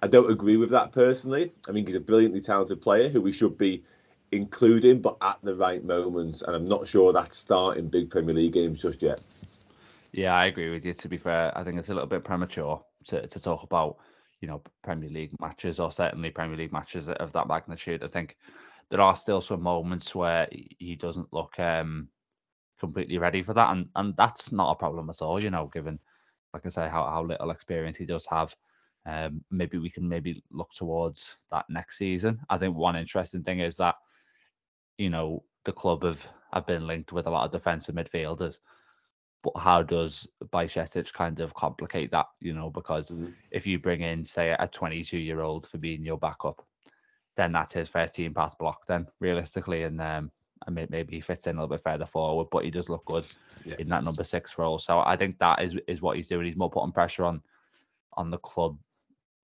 I, 0.00 0.08
don't 0.08 0.30
agree 0.30 0.56
with 0.56 0.70
that 0.70 0.90
personally. 0.90 1.52
I 1.68 1.72
think 1.72 1.86
he's 1.86 1.96
a 1.96 2.00
brilliantly 2.00 2.40
talented 2.40 2.82
player 2.82 3.08
who 3.08 3.20
we 3.20 3.30
should 3.30 3.56
be 3.56 3.84
including, 4.32 5.00
but 5.00 5.16
at 5.20 5.38
the 5.42 5.54
right 5.54 5.84
moments. 5.84 6.42
And 6.42 6.56
I'm 6.56 6.64
not 6.64 6.88
sure 6.88 7.12
that's 7.12 7.36
starting 7.36 7.88
big 7.88 8.10
Premier 8.10 8.34
League 8.34 8.54
games 8.54 8.82
just 8.82 9.02
yet. 9.02 9.24
Yeah, 10.10 10.34
I 10.34 10.46
agree 10.46 10.70
with 10.70 10.84
you. 10.84 10.94
To 10.94 11.08
be 11.08 11.16
fair, 11.16 11.56
I 11.56 11.62
think 11.62 11.78
it's 11.78 11.90
a 11.90 11.94
little 11.94 12.08
bit 12.08 12.24
premature 12.24 12.82
to, 13.06 13.26
to 13.26 13.40
talk 13.40 13.62
about 13.62 13.98
you 14.42 14.48
know 14.48 14.60
Premier 14.82 15.08
League 15.08 15.32
matches 15.40 15.80
or 15.80 15.90
certainly 15.90 16.30
Premier 16.30 16.56
League 16.56 16.72
matches 16.72 17.08
of 17.08 17.32
that 17.32 17.48
magnitude. 17.48 18.02
I 18.02 18.08
think 18.08 18.36
there 18.90 19.00
are 19.00 19.16
still 19.16 19.40
some 19.40 19.62
moments 19.62 20.14
where 20.14 20.46
he 20.50 20.96
doesn't 20.96 21.32
look 21.32 21.58
um, 21.58 22.08
completely 22.78 23.16
ready 23.16 23.42
for 23.42 23.54
that, 23.54 23.70
and 23.70 23.88
and 23.96 24.14
that's 24.18 24.52
not 24.52 24.72
a 24.72 24.78
problem 24.78 25.08
at 25.08 25.22
all. 25.22 25.40
You 25.40 25.50
know, 25.50 25.70
given 25.72 25.98
like 26.52 26.66
I 26.66 26.68
say 26.68 26.88
how 26.88 27.06
how 27.06 27.24
little 27.24 27.50
experience 27.50 27.96
he 27.96 28.04
does 28.04 28.26
have. 28.28 28.54
Um, 29.04 29.42
maybe 29.50 29.78
we 29.78 29.90
can 29.90 30.08
maybe 30.08 30.44
look 30.52 30.70
towards 30.74 31.38
that 31.50 31.64
next 31.68 31.98
season. 31.98 32.38
I 32.50 32.58
think 32.58 32.76
one 32.76 32.94
interesting 32.94 33.42
thing 33.42 33.58
is 33.58 33.76
that 33.78 33.96
you 34.98 35.10
know 35.10 35.42
the 35.64 35.72
club 35.72 36.04
have 36.04 36.26
have 36.52 36.66
been 36.66 36.86
linked 36.86 37.12
with 37.12 37.26
a 37.26 37.30
lot 37.30 37.44
of 37.44 37.52
defensive 37.52 37.94
midfielders 37.94 38.58
but 39.42 39.56
how 39.58 39.82
does 39.82 40.26
Bajcetic 40.52 41.12
kind 41.12 41.40
of 41.40 41.54
complicate 41.54 42.10
that? 42.12 42.26
You 42.40 42.54
know, 42.54 42.70
because 42.70 43.10
mm-hmm. 43.10 43.30
if 43.50 43.66
you 43.66 43.78
bring 43.78 44.00
in, 44.02 44.24
say, 44.24 44.54
a 44.58 44.68
22 44.68 45.18
year 45.18 45.40
old 45.40 45.66
for 45.66 45.78
being 45.78 46.04
your 46.04 46.18
backup, 46.18 46.64
then 47.36 47.52
that's 47.52 47.72
his 47.72 47.88
first 47.88 48.14
team 48.14 48.34
path 48.34 48.56
block, 48.58 48.86
then 48.86 49.06
realistically. 49.20 49.82
And 49.82 50.00
um, 50.00 50.30
I 50.66 50.70
mean, 50.70 50.86
maybe 50.90 51.16
he 51.16 51.20
fits 51.20 51.46
in 51.46 51.56
a 51.56 51.60
little 51.60 51.76
bit 51.76 51.82
further 51.82 52.06
forward, 52.06 52.48
but 52.50 52.64
he 52.64 52.70
does 52.70 52.88
look 52.88 53.04
good 53.06 53.26
yeah. 53.64 53.74
in 53.78 53.88
that 53.88 54.04
number 54.04 54.24
six 54.24 54.58
role. 54.58 54.78
So 54.78 55.00
I 55.00 55.16
think 55.16 55.38
that 55.38 55.62
is 55.62 55.74
is 55.88 56.00
what 56.00 56.16
he's 56.16 56.28
doing. 56.28 56.46
He's 56.46 56.56
more 56.56 56.70
putting 56.70 56.92
pressure 56.92 57.24
on 57.24 57.42
on 58.14 58.30
the 58.30 58.38
club 58.38 58.78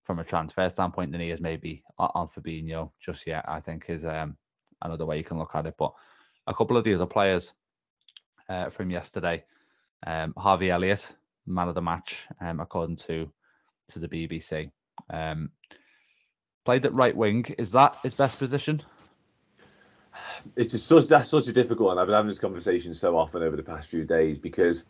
from 0.05 0.21
a 0.21 0.25
transfer 0.25 0.69
standpoint 0.69 1.13
than 1.13 1.21
he 1.21 1.31
is 1.31 1.41
maybe 1.41 1.83
on 1.99 2.29
Fabinho 2.29 2.91
just 3.01 3.27
yet. 3.27 3.45
I 3.49 3.61
think 3.61 3.87
is 3.89 4.05
um, 4.05 4.37
another 4.83 5.07
way 5.07 5.19
you 5.19 5.25
can 5.25 5.39
look 5.39 5.55
at 5.55 5.67
it. 5.67 5.75
But 5.79 5.93
a 6.47 6.55
couple 6.55 6.77
of 6.77 6.85
the 6.85 6.95
other 6.95 7.07
players 7.07 7.53
uh, 8.49 8.71
from 8.71 8.91
yesterday, 8.91 9.45
um, 10.07 10.35
Harvey 10.37 10.71
Elliott, 10.71 11.09
man 11.47 11.69
of 11.69 11.75
the 11.75 11.83
match, 11.83 12.27
um, 12.41 12.61
according 12.61 12.97
to 12.97 13.31
to 13.91 13.99
the 13.99 14.09
BBC. 14.09 14.71
Um, 15.11 15.51
played 16.65 16.85
at 16.85 16.97
right 16.97 17.17
wing. 17.17 17.47
Is 17.59 17.71
that 17.73 17.97
his 18.03 18.15
best 18.15 18.39
position? 18.39 18.83
It's 20.57 20.79
such 20.83 21.07
that's 21.07 21.29
such 21.31 21.49
a 21.49 21.53
difficult 21.53 21.89
one. 21.89 21.99
I've 21.99 22.07
been 22.07 22.15
having 22.15 22.29
this 22.29 22.39
conversation 22.39 22.93
so 22.93 23.17
often 23.17 23.43
over 23.43 23.57
the 23.57 23.63
past 23.63 23.89
few 23.89 24.05
days 24.05 24.39
because 24.39 24.85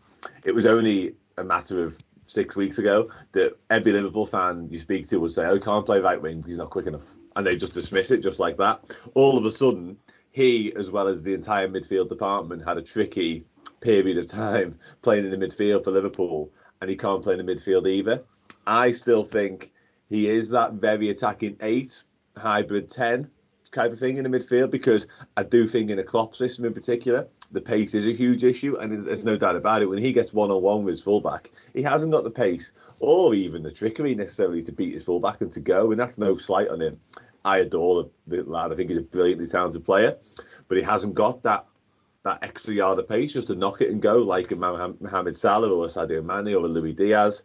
it 0.45 0.53
was 0.53 0.67
only 0.67 1.15
a 1.37 1.45
matter 1.45 1.85
of 1.85 1.99
six 2.27 2.57
weeks 2.57 2.79
ago 2.79 3.11
that 3.33 3.55
every 3.71 3.93
Liverpool 3.93 4.27
fan 4.27 4.69
you 4.71 4.79
speak 4.79 5.09
to 5.09 5.19
would 5.21 5.33
say, 5.33 5.47
"Oh, 5.47 5.59
can't 5.59 5.87
play 5.87 6.01
right 6.01 6.21
wing 6.21 6.39
because 6.39 6.51
he's 6.51 6.59
not 6.59 6.71
quick 6.71 6.87
enough," 6.87 7.17
and 7.37 7.47
they 7.47 7.57
just 7.57 7.75
dismiss 7.75 8.11
it 8.11 8.23
just 8.23 8.39
like 8.39 8.57
that. 8.59 8.81
All 9.15 9.37
of 9.37 9.45
a 9.45 9.53
sudden, 9.53 9.97
he, 10.31 10.73
as 10.77 10.91
well 10.91 11.09
as 11.09 11.23
the 11.23 11.35
entire 11.35 11.69
midfield 11.69 12.09
department, 12.09 12.65
had 12.65 12.79
a 12.79 12.83
tricky 12.83 13.45
period 13.81 14.19
of 14.19 14.27
time 14.27 14.79
playing 15.03 15.25
in 15.25 15.39
the 15.39 15.47
midfield 15.47 15.85
for 15.85 15.91
Liverpool, 15.91 16.51
and 16.81 16.91
he 16.91 16.97
can't 16.97 17.23
play 17.23 17.39
in 17.39 17.45
the 17.45 17.53
midfield 17.55 17.89
either. 17.89 18.23
I 18.67 18.91
still 18.91 19.25
think 19.25 19.73
he 20.09 20.29
is 20.29 20.49
that 20.51 20.75
very 20.75 21.11
attacking 21.11 21.57
eight, 21.61 22.03
hybrid 22.37 22.91
ten 22.91 23.31
type 23.73 23.93
of 23.93 23.99
thing 23.99 24.17
in 24.17 24.31
the 24.31 24.39
midfield 24.39 24.71
because 24.71 25.07
I 25.37 25.43
do 25.43 25.67
think 25.67 25.91
in 25.91 25.99
a 25.99 26.05
Klopp 26.05 26.35
system 26.35 26.65
in 26.65 26.73
particular, 26.73 27.27
the 27.53 27.61
pace 27.61 27.95
is 27.95 28.07
a 28.07 28.13
huge 28.13 28.45
issue, 28.45 28.77
and 28.77 29.07
there's 29.07 29.25
no 29.25 29.37
doubt 29.37 29.57
about 29.57 29.83
it. 29.83 29.87
When 29.87 29.99
he 29.99 30.13
gets 30.13 30.33
one 30.33 30.51
on 30.51 30.63
one 30.63 30.85
with 30.85 30.93
his 30.93 31.01
fullback, 31.01 31.51
he 31.75 31.83
hasn't 31.83 32.13
got 32.13 32.25
the 32.25 32.31
pace 32.31 32.73
or 33.01 33.35
even 33.35 33.63
the 33.63 33.73
trickery 33.73 34.15
necessarily 34.15 34.63
to 34.63 34.73
beat 34.73 34.95
his 34.95 35.03
fullback 35.03 35.41
and 35.41 35.51
to 35.53 35.61
go, 35.61 35.91
and 35.91 36.01
that's 36.01 36.19
no 36.19 36.37
slight 36.37 36.69
on 36.69 36.83
him. 36.83 36.99
I 37.45 37.59
adore 37.59 38.11
the 38.27 38.43
lad. 38.43 38.73
I 38.73 38.77
think 38.77 38.91
he's 38.91 38.99
a 38.99 39.03
brilliantly 39.03 39.47
talented 39.47 39.85
player, 39.85 40.17
but 40.67 40.77
he 40.77 40.83
hasn't 40.83 41.15
got 41.15 41.43
that 41.45 41.67
that 42.29 42.43
extra 42.43 42.75
yard 42.75 42.99
of 42.99 43.09
pace 43.09 43.33
just 43.33 43.49
to 43.49 43.55
knock 43.55 43.81
it 43.81 43.91
and 43.91 44.03
go 44.03 44.19
like 44.19 44.51
a 44.51 44.57
Mohamed 44.57 45.37
Salah 45.37 45.73
or 45.73 45.87
a 45.87 45.89
Sadio 45.89 46.23
Mane 46.23 46.55
or 46.55 46.65
a 46.65 46.69
Luis 46.69 46.95
Diaz. 46.95 47.43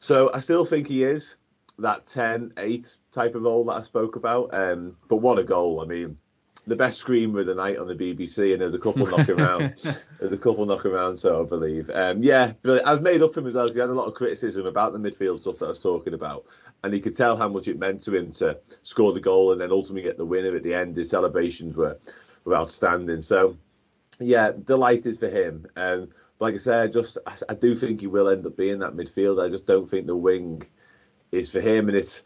So 0.00 0.30
I 0.34 0.40
still 0.40 0.64
think 0.64 0.86
he 0.86 1.04
is 1.04 1.36
that 1.78 2.04
10 2.04 2.52
8 2.58 2.96
type 3.12 3.34
of 3.34 3.42
role 3.42 3.64
that 3.64 3.72
I 3.72 3.80
spoke 3.80 4.16
about. 4.16 4.50
Um, 4.52 4.96
but 5.08 5.16
what 5.16 5.38
a 5.38 5.42
goal! 5.42 5.80
I 5.80 5.86
mean, 5.86 6.18
the 6.66 6.76
best 6.76 6.98
screamer 6.98 7.40
of 7.40 7.46
the 7.46 7.54
night 7.54 7.78
on 7.78 7.88
the 7.88 7.94
BBC, 7.94 8.52
and 8.52 8.60
there's 8.60 8.74
a 8.74 8.78
couple 8.78 9.06
knocking 9.06 9.40
around. 9.40 9.74
there's 10.20 10.32
a 10.32 10.38
couple 10.38 10.66
knocking 10.66 10.90
around, 10.90 11.16
so 11.16 11.42
I 11.42 11.46
believe. 11.46 11.90
Um, 11.90 12.22
yeah, 12.22 12.52
but 12.62 12.86
I 12.86 12.92
was 12.92 13.00
made 13.00 13.22
up 13.22 13.32
for 13.32 13.40
him 13.40 13.46
as 13.46 13.54
well 13.54 13.64
because 13.64 13.76
he 13.76 13.80
had 13.80 13.88
a 13.88 13.94
lot 13.94 14.06
of 14.06 14.14
criticism 14.14 14.66
about 14.66 14.92
the 14.92 14.98
midfield 14.98 15.40
stuff 15.40 15.58
that 15.60 15.66
I 15.66 15.70
was 15.70 15.82
talking 15.82 16.12
about, 16.12 16.44
and 16.84 16.92
he 16.92 17.00
could 17.00 17.16
tell 17.16 17.38
how 17.38 17.48
much 17.48 17.68
it 17.68 17.78
meant 17.78 18.02
to 18.02 18.14
him 18.14 18.32
to 18.32 18.58
score 18.82 19.14
the 19.14 19.20
goal 19.20 19.52
and 19.52 19.60
then 19.60 19.70
ultimately 19.70 20.02
get 20.02 20.18
the 20.18 20.26
winner 20.26 20.54
at 20.54 20.62
the 20.62 20.74
end. 20.74 20.96
His 20.96 21.08
celebrations 21.08 21.74
were 21.74 21.96
were 22.44 22.56
outstanding. 22.56 23.22
So, 23.22 23.56
yeah, 24.20 24.52
delighted 24.64 25.18
for 25.18 25.28
him. 25.28 25.66
Um, 25.76 26.10
like 26.38 26.54
I 26.54 26.58
said, 26.58 26.92
just 26.92 27.18
I, 27.26 27.34
I 27.48 27.54
do 27.54 27.74
think 27.74 28.00
he 28.00 28.06
will 28.06 28.28
end 28.28 28.46
up 28.46 28.56
being 28.56 28.78
that 28.78 28.94
midfielder. 28.94 29.46
I 29.46 29.50
just 29.50 29.66
don't 29.66 29.88
think 29.88 30.06
the 30.06 30.16
wing 30.16 30.62
is 31.32 31.48
for 31.48 31.60
him, 31.60 31.88
and 31.88 31.96
it's 31.96 32.22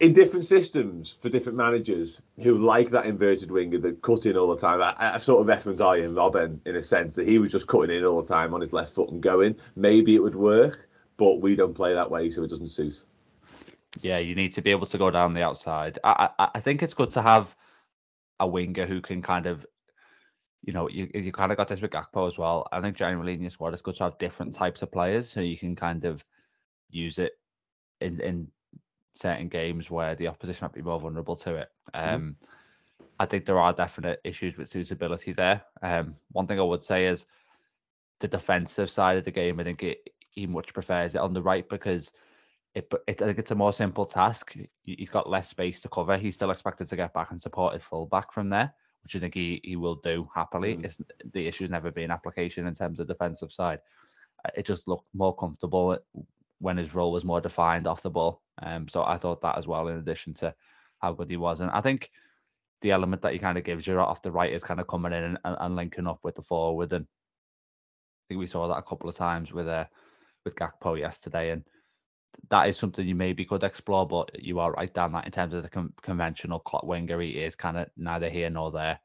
in 0.00 0.14
different 0.14 0.46
systems 0.46 1.18
for 1.20 1.28
different 1.28 1.58
managers 1.58 2.20
who 2.42 2.54
like 2.54 2.90
that 2.90 3.04
inverted 3.04 3.50
winger 3.50 3.78
that 3.78 4.02
cut 4.02 4.24
in 4.24 4.36
all 4.36 4.54
the 4.54 4.60
time. 4.60 4.80
I, 4.82 5.14
I 5.14 5.18
sort 5.18 5.42
of 5.42 5.46
reference 5.46 5.80
Arjen 5.80 6.14
Robben 6.14 6.58
in 6.66 6.76
a 6.76 6.82
sense 6.82 7.14
that 7.16 7.28
he 7.28 7.38
was 7.38 7.52
just 7.52 7.66
cutting 7.66 7.94
in 7.94 8.04
all 8.04 8.22
the 8.22 8.28
time 8.28 8.54
on 8.54 8.62
his 8.62 8.72
left 8.72 8.94
foot 8.94 9.10
and 9.10 9.22
going. 9.22 9.56
Maybe 9.76 10.14
it 10.14 10.22
would 10.22 10.34
work, 10.34 10.88
but 11.18 11.40
we 11.40 11.54
don't 11.54 11.74
play 11.74 11.94
that 11.94 12.10
way, 12.10 12.30
so 12.30 12.42
it 12.42 12.50
doesn't 12.50 12.68
suit. 12.68 13.02
Yeah, 14.00 14.18
you 14.18 14.34
need 14.34 14.54
to 14.54 14.62
be 14.62 14.70
able 14.70 14.86
to 14.86 14.98
go 14.98 15.10
down 15.10 15.34
the 15.34 15.42
outside. 15.42 15.98
I, 16.02 16.30
I, 16.38 16.48
I 16.54 16.60
think 16.60 16.82
it's 16.82 16.94
good 16.94 17.10
to 17.12 17.22
have 17.22 17.54
a 18.38 18.46
winger 18.46 18.86
who 18.86 19.02
can 19.02 19.20
kind 19.20 19.46
of, 19.46 19.66
you 20.62 20.72
know, 20.72 20.88
you 20.88 21.08
you 21.14 21.32
kind 21.32 21.50
of 21.50 21.56
got 21.56 21.68
this 21.68 21.80
with 21.80 21.90
Gakpo 21.90 22.26
as 22.26 22.38
well. 22.38 22.68
I 22.72 22.80
think 22.80 22.96
generally 22.96 23.34
in 23.34 23.42
your 23.42 23.50
squad, 23.50 23.72
it's 23.72 23.82
good 23.82 23.96
to 23.96 24.04
have 24.04 24.18
different 24.18 24.54
types 24.54 24.82
of 24.82 24.92
players 24.92 25.30
so 25.30 25.40
you 25.40 25.56
can 25.56 25.74
kind 25.74 26.04
of 26.04 26.24
use 26.90 27.18
it 27.18 27.32
in 28.00 28.20
in 28.20 28.48
certain 29.14 29.48
games 29.48 29.90
where 29.90 30.14
the 30.14 30.28
opposition 30.28 30.64
might 30.64 30.72
be 30.72 30.82
more 30.82 31.00
vulnerable 31.00 31.36
to 31.36 31.56
it. 31.56 31.68
Mm-hmm. 31.94 32.14
Um, 32.14 32.20
mm-hmm. 32.22 33.04
I 33.18 33.26
think 33.26 33.44
there 33.44 33.58
are 33.58 33.72
definite 33.72 34.20
issues 34.24 34.56
with 34.56 34.70
suitability 34.70 35.32
there. 35.32 35.62
Um, 35.82 36.16
one 36.32 36.46
thing 36.46 36.58
I 36.58 36.62
would 36.62 36.84
say 36.84 37.06
is 37.06 37.26
the 38.20 38.28
defensive 38.28 38.88
side 38.88 39.18
of 39.18 39.24
the 39.24 39.30
game. 39.30 39.60
I 39.60 39.64
think 39.64 39.82
it, 39.82 40.10
he 40.30 40.46
much 40.46 40.72
prefers 40.72 41.14
it 41.14 41.20
on 41.20 41.34
the 41.34 41.42
right 41.42 41.68
because 41.68 42.10
it, 42.74 42.90
it, 43.06 43.20
I 43.20 43.26
think 43.26 43.38
it's 43.38 43.50
a 43.50 43.56
more 43.56 43.72
simple 43.72 44.06
task. 44.06 44.54
He's 44.84 45.10
got 45.10 45.28
less 45.28 45.50
space 45.50 45.80
to 45.80 45.88
cover. 45.88 46.16
He's 46.16 46.34
still 46.34 46.50
expected 46.50 46.88
to 46.88 46.96
get 46.96 47.12
back 47.12 47.30
and 47.30 47.42
support 47.42 47.74
his 47.74 47.82
fullback 47.82 48.32
from 48.32 48.48
there, 48.48 48.72
which 49.02 49.16
I 49.16 49.18
think 49.18 49.34
he, 49.34 49.60
he 49.64 49.76
will 49.76 49.96
do 49.96 50.28
happily. 50.34 50.76
Mm. 50.76 50.84
It's, 50.84 50.98
the 51.32 51.46
issue's 51.46 51.70
never 51.70 51.90
been 51.90 52.10
application 52.10 52.66
in 52.66 52.74
terms 52.74 53.00
of 53.00 53.08
defensive 53.08 53.52
side. 53.52 53.80
It 54.56 54.66
just 54.66 54.88
looked 54.88 55.06
more 55.14 55.34
comfortable 55.36 55.98
when 56.58 56.76
his 56.76 56.94
role 56.94 57.12
was 57.12 57.24
more 57.24 57.40
defined 57.40 57.86
off 57.86 58.02
the 58.02 58.10
ball. 58.10 58.42
Um, 58.62 58.88
so 58.88 59.02
I 59.02 59.16
thought 59.16 59.40
that 59.42 59.58
as 59.58 59.66
well, 59.66 59.88
in 59.88 59.96
addition 59.96 60.34
to 60.34 60.54
how 60.98 61.12
good 61.12 61.30
he 61.30 61.36
was. 61.36 61.60
And 61.60 61.70
I 61.70 61.80
think 61.80 62.10
the 62.82 62.90
element 62.90 63.22
that 63.22 63.32
he 63.32 63.38
kind 63.38 63.58
of 63.58 63.64
gives 63.64 63.86
you 63.86 63.98
off 63.98 64.22
the 64.22 64.30
right 64.30 64.52
is 64.52 64.64
kind 64.64 64.80
of 64.80 64.86
coming 64.86 65.12
in 65.12 65.24
and, 65.24 65.38
and 65.44 65.76
linking 65.76 66.06
up 66.06 66.20
with 66.22 66.34
the 66.34 66.42
forward. 66.42 66.92
And 66.92 67.04
I 67.04 68.22
think 68.28 68.40
we 68.40 68.46
saw 68.46 68.68
that 68.68 68.78
a 68.78 68.82
couple 68.82 69.08
of 69.08 69.16
times 69.16 69.52
with 69.52 69.68
uh, 69.68 69.86
with 70.44 70.54
Gakpo 70.54 70.98
yesterday. 70.98 71.50
And 71.50 71.64
that 72.50 72.68
is 72.68 72.76
something 72.76 73.06
you 73.06 73.14
maybe 73.14 73.44
could 73.44 73.62
explore, 73.62 74.06
but 74.06 74.30
you 74.42 74.58
are 74.58 74.72
right 74.72 74.92
down 74.92 75.12
that 75.12 75.26
in 75.26 75.32
terms 75.32 75.54
of 75.54 75.62
the 75.62 75.68
con- 75.68 75.92
conventional 76.02 76.58
Klopp 76.58 76.84
winger, 76.84 77.20
he 77.20 77.30
is 77.30 77.54
kind 77.54 77.76
of 77.76 77.88
neither 77.96 78.28
here 78.28 78.50
nor 78.50 78.70
there. 78.70 78.98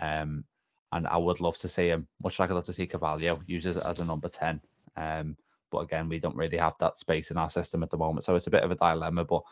Um, 0.00 0.44
and 0.92 1.06
I 1.06 1.16
would 1.16 1.40
love 1.40 1.58
to 1.58 1.68
see 1.68 1.88
him, 1.88 2.06
much 2.22 2.38
like 2.38 2.50
I'd 2.50 2.54
love 2.54 2.66
to 2.66 2.72
see 2.72 2.86
Carvalho, 2.86 3.40
uses 3.46 3.76
as, 3.76 3.86
as 3.86 4.00
a 4.00 4.06
number 4.06 4.28
10. 4.28 4.60
Um, 4.96 5.36
but 5.70 5.78
again, 5.78 6.08
we 6.08 6.18
don't 6.18 6.36
really 6.36 6.58
have 6.58 6.74
that 6.80 6.98
space 6.98 7.30
in 7.30 7.36
our 7.36 7.50
system 7.50 7.82
at 7.82 7.90
the 7.90 7.96
moment. 7.96 8.24
So 8.24 8.34
it's 8.34 8.46
a 8.46 8.50
bit 8.50 8.62
of 8.62 8.70
a 8.70 8.76
dilemma. 8.76 9.24
But 9.24 9.42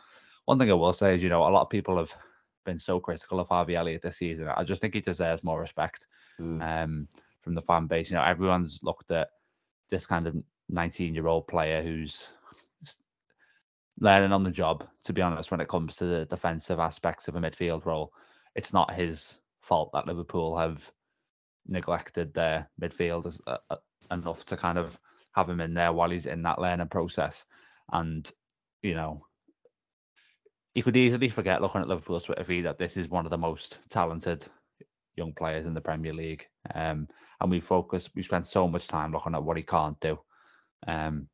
one 0.45 0.57
thing 0.57 0.71
I 0.71 0.73
will 0.73 0.93
say 0.93 1.13
is, 1.13 1.21
you 1.21 1.29
know, 1.29 1.41
a 1.41 1.49
lot 1.49 1.61
of 1.61 1.69
people 1.69 1.97
have 1.97 2.13
been 2.65 2.79
so 2.79 2.99
critical 2.99 3.39
of 3.39 3.49
Harvey 3.49 3.75
Elliott 3.75 4.01
this 4.01 4.17
season. 4.17 4.47
I 4.47 4.63
just 4.63 4.81
think 4.81 4.93
he 4.93 5.01
deserves 5.01 5.43
more 5.43 5.59
respect 5.59 6.07
mm. 6.39 6.61
um, 6.61 7.07
from 7.41 7.53
the 7.53 7.61
fan 7.61 7.85
base. 7.85 8.09
You 8.09 8.15
know, 8.15 8.23
everyone's 8.23 8.79
looked 8.81 9.11
at 9.11 9.29
this 9.91 10.05
kind 10.05 10.25
of 10.25 10.35
19 10.69 11.13
year 11.13 11.27
old 11.27 11.47
player 11.47 11.83
who's 11.83 12.29
learning 13.99 14.31
on 14.31 14.43
the 14.43 14.51
job, 14.51 14.85
to 15.03 15.13
be 15.13 15.21
honest, 15.21 15.51
when 15.51 15.61
it 15.61 15.69
comes 15.69 15.95
to 15.95 16.05
the 16.05 16.25
defensive 16.25 16.79
aspects 16.79 17.27
of 17.27 17.35
a 17.35 17.39
midfield 17.39 17.85
role. 17.85 18.11
It's 18.55 18.73
not 18.73 18.93
his 18.93 19.39
fault 19.61 19.91
that 19.93 20.07
Liverpool 20.07 20.57
have 20.57 20.89
neglected 21.67 22.33
their 22.33 22.69
midfielders 22.81 23.39
uh, 23.47 23.57
uh, 23.69 23.77
enough 24.11 24.45
to 24.45 24.57
kind 24.57 24.77
of 24.77 24.99
have 25.33 25.49
him 25.49 25.61
in 25.61 25.73
there 25.73 25.93
while 25.93 26.09
he's 26.09 26.25
in 26.25 26.41
that 26.43 26.59
learning 26.59 26.87
process. 26.87 27.45
And, 27.91 28.29
you 28.81 28.93
know, 28.95 29.25
you 30.73 30.83
could 30.83 30.97
easily 30.97 31.29
forget 31.29 31.61
looking 31.61 31.81
at 31.81 31.87
Liverpool's 31.87 32.25
Twitter 32.25 32.43
feed 32.43 32.65
that 32.65 32.77
this 32.77 32.97
is 32.97 33.09
one 33.09 33.25
of 33.25 33.31
the 33.31 33.37
most 33.37 33.79
talented 33.89 34.45
young 35.15 35.33
players 35.33 35.65
in 35.65 35.73
the 35.73 35.81
Premier 35.81 36.13
League. 36.13 36.45
Um, 36.73 37.07
and 37.39 37.49
we 37.49 37.59
focus, 37.59 38.09
we 38.15 38.23
spend 38.23 38.45
so 38.45 38.67
much 38.67 38.87
time 38.87 39.11
looking 39.11 39.35
at 39.35 39.43
what 39.43 39.57
he 39.57 39.63
can't 39.63 39.99
do 40.01 40.19
um, 40.87 41.27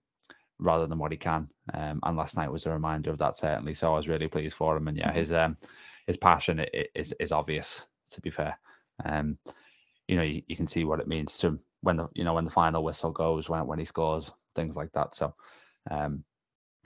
rather 0.62 0.88
than 0.88 1.00
what 1.00 1.12
he 1.12 1.18
can. 1.18 1.50
Um, 1.74 2.00
and 2.04 2.16
last 2.16 2.38
night 2.38 2.52
was 2.52 2.66
a 2.66 2.72
reminder 2.72 3.10
of 3.10 3.18
that, 3.18 3.38
certainly. 3.38 3.74
So 3.74 3.94
I 3.94 3.98
was 3.98 4.08
really 4.08 4.28
pleased 4.28 4.56
for 4.56 4.78
him. 4.78 4.88
And 4.88 4.98
yeah, 4.98 5.10
mm-hmm. 5.10 5.20
his 5.20 5.32
um, 5.34 5.58
his 6.08 6.18
passion 6.18 6.66
is, 6.96 7.14
is 7.20 7.32
obvious, 7.32 7.84
to 8.12 8.22
be 8.22 8.30
fair. 8.30 8.58
Um, 9.04 9.38
you 10.08 10.16
know, 10.16 10.24
you, 10.24 10.42
you 10.48 10.56
can 10.56 10.68
see 10.68 10.86
what 10.86 11.00
it 11.00 11.08
means 11.08 11.38
to 11.40 11.60
when 11.82 11.98
the 11.98 12.08
you 12.14 12.24
know 12.24 12.34
when 12.34 12.46
the 12.46 12.52
final 12.52 12.84
whistle 12.84 13.12
goes 13.12 13.50
when 13.50 13.66
when 13.68 13.80
he 13.80 13.86
scores 13.86 14.32
things 14.56 14.76
like 14.76 14.92
that. 14.94 15.16
So 15.16 15.34
um, 15.90 16.24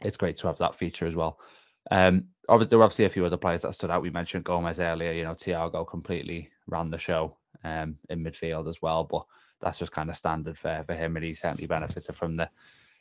it's 0.01 0.17
great 0.17 0.38
to 0.38 0.48
have 0.48 0.58
that 0.60 0.75
feature 0.75 1.05
as 1.05 1.15
well. 1.15 1.39
Um, 1.91 2.27
obviously, 2.50 2.70
there 2.70 2.79
were 2.79 2.86
obviously 2.86 3.05
a 3.05 3.10
few 3.10 3.25
other 3.25 3.38
players 3.38 3.62
that 3.62 3.75
stood 3.75 3.91
out. 3.91 4.01
We 4.01 4.10
mentioned 4.10 4.46
Gomez 4.46 4.79
earlier. 4.79 5.12
You 5.12 5.24
know, 5.24 5.36
Thiago 5.36 5.88
completely 5.88 6.50
ran 6.67 6.89
the 6.89 6.98
show 6.98 7.38
um, 7.63 7.98
in 8.10 8.24
midfield 8.24 8.70
as 8.70 8.82
well, 8.82 9.03
but 9.03 9.25
that's 9.62 9.77
just 9.77 9.91
kind 9.91 10.10
of 10.10 10.17
standard 10.17 10.58
fare 10.58 10.84
for 10.84 10.94
him, 10.94 11.15
and 11.15 11.25
he 11.25 11.34
certainly 11.34 11.67
benefited 11.67 12.15
from 12.15 12.38
the 12.38 12.50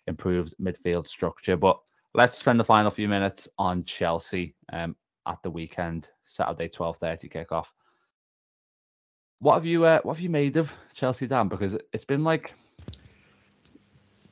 improved 0.06 0.54
midfield 0.60 1.06
structure. 1.06 1.56
But 1.56 1.78
let's 2.14 2.38
spend 2.38 2.60
the 2.60 2.64
final 2.64 2.90
few 2.90 3.08
minutes 3.08 3.48
on 3.58 3.84
Chelsea 3.84 4.54
um, 4.72 4.96
at 5.26 5.42
the 5.42 5.50
weekend, 5.50 6.08
Saturday, 6.24 6.68
twelve 6.68 6.98
thirty 6.98 7.28
kickoff. 7.28 7.68
What 9.40 9.54
have 9.54 9.66
you 9.66 9.84
uh, 9.84 10.00
what 10.02 10.14
have 10.14 10.22
you 10.22 10.30
made 10.30 10.56
of 10.56 10.72
Chelsea, 10.94 11.26
Dan? 11.26 11.48
Because 11.48 11.76
it's 11.92 12.04
been 12.04 12.24
like 12.24 12.54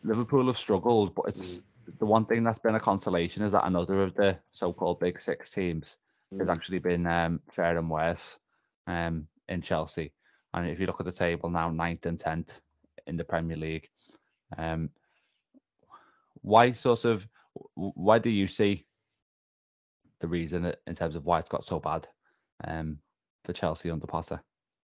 Liverpool 0.05 0.47
have 0.47 0.59
struggled, 0.59 1.15
but 1.15 1.27
it's 1.29 1.41
mm. 1.41 1.63
the 1.99 2.07
one 2.07 2.25
thing 2.25 2.45
that's 2.45 2.59
been 2.59 2.75
a 2.75 2.81
consolation 2.81 3.43
is 3.43 3.53
that 3.53 3.67
another 3.67 4.03
of 4.03 4.15
the 4.15 4.39
so-called 4.53 5.01
big 5.01 5.21
six 5.21 5.51
teams 5.51 5.97
mm. 6.33 6.39
has 6.39 6.49
actually 6.49 6.79
been 6.79 7.07
um, 7.07 7.41
fair 7.51 7.77
and 7.77 7.91
worse 7.91 8.39
um, 8.87 9.27
in 9.49 9.63
Chelsea. 9.63 10.13
And 10.55 10.69
if 10.69 10.81
you 10.81 10.87
look 10.87 11.01
at 11.01 11.07
the 11.07 11.13
table 11.13 11.51
now, 11.51 11.71
ninth 11.71 12.07
and 12.07 12.19
tenth 12.19 12.61
in 13.07 13.17
the 13.17 13.25
Premier 13.25 13.57
League. 13.57 13.89
Um, 14.59 14.91
why 16.43 16.73
sort 16.73 17.05
of 17.05 17.27
why 17.75 18.19
do 18.19 18.31
you 18.31 18.47
see 18.47 18.85
the 20.23 20.29
reason 20.29 20.73
in 20.87 20.95
terms 20.95 21.17
of 21.17 21.27
why 21.27 21.39
it's 21.39 21.51
got 21.51 21.65
so 21.65 21.79
bad 21.79 22.09
um, 22.65 22.99
for 23.45 23.53
Chelsea 23.53 23.91
under 23.91 24.07
Potter. 24.07 24.41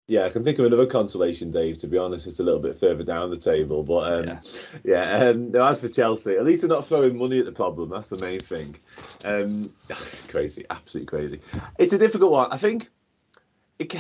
Yeah, 0.09 0.25
I 0.25 0.31
can 0.31 0.43
think 0.43 0.59
of 0.59 0.65
another 0.65 0.87
consolation, 0.87 1.51
Dave. 1.51 1.79
To 1.79 1.87
be 1.87 1.99
honest, 1.99 2.27
it's 2.27 2.41
a 2.41 2.43
little 2.43 2.61
bit 2.61 2.81
further 2.81 3.05
down 3.05 3.29
the 3.29 3.37
table, 3.37 3.83
but 3.83 4.13
um, 4.13 4.27
yeah, 4.27 4.41
yeah 4.83 5.29
um, 5.29 5.51
no, 5.51 5.67
as 5.67 5.81
for 5.81 5.89
Chelsea, 5.89 6.35
at 6.35 6.45
least 6.45 6.63
they're 6.63 6.71
not 6.71 6.87
throwing 6.87 7.19
money 7.19 7.39
at 7.39 7.45
the 7.45 7.53
problem. 7.53 7.91
That's 7.91 8.09
the 8.09 8.25
main 8.25 8.41
thing. 8.41 8.77
Um, 9.25 9.69
crazy, 10.29 10.65
absolutely 10.71 11.07
crazy. 11.07 11.41
It's 11.79 11.93
a 11.93 11.99
difficult 11.99 12.33
one. 12.33 12.51
I 12.51 12.57
think 12.57 12.89
it, 13.79 13.95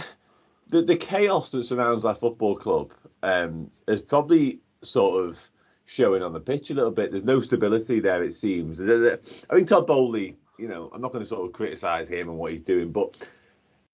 the 0.68 0.80
the 0.80 0.96
chaos 0.96 1.50
that 1.50 1.64
surrounds 1.64 2.06
our 2.06 2.14
football 2.14 2.56
club 2.56 2.92
um, 3.22 3.70
is 3.86 4.00
probably 4.00 4.60
sort 4.80 5.26
of 5.26 5.38
showing 5.88 6.23
on 6.23 6.35
the 6.35 6.40
pitch 6.40 6.71
a 6.71 6.75
little 6.75 6.90
bit. 6.90 7.11
There's 7.11 7.25
no 7.25 7.40
stability 7.40 7.99
there. 7.99 8.23
It 8.23 8.35
seems. 8.35 8.78
I 8.78 9.16
think 9.50 9.68
Todd 9.68 9.87
Boehly, 9.87 10.37
You 10.59 10.68
know, 10.68 10.90
I'm 10.92 11.00
not 11.00 11.12
going 11.12 11.25
to 11.25 11.28
sort 11.28 11.47
of 11.47 11.54
criticise 11.54 12.11
him 12.11 12.28
and 12.28 12.37
what 12.37 12.52
he's 12.52 12.61
doing, 12.61 12.92
but 12.92 13.26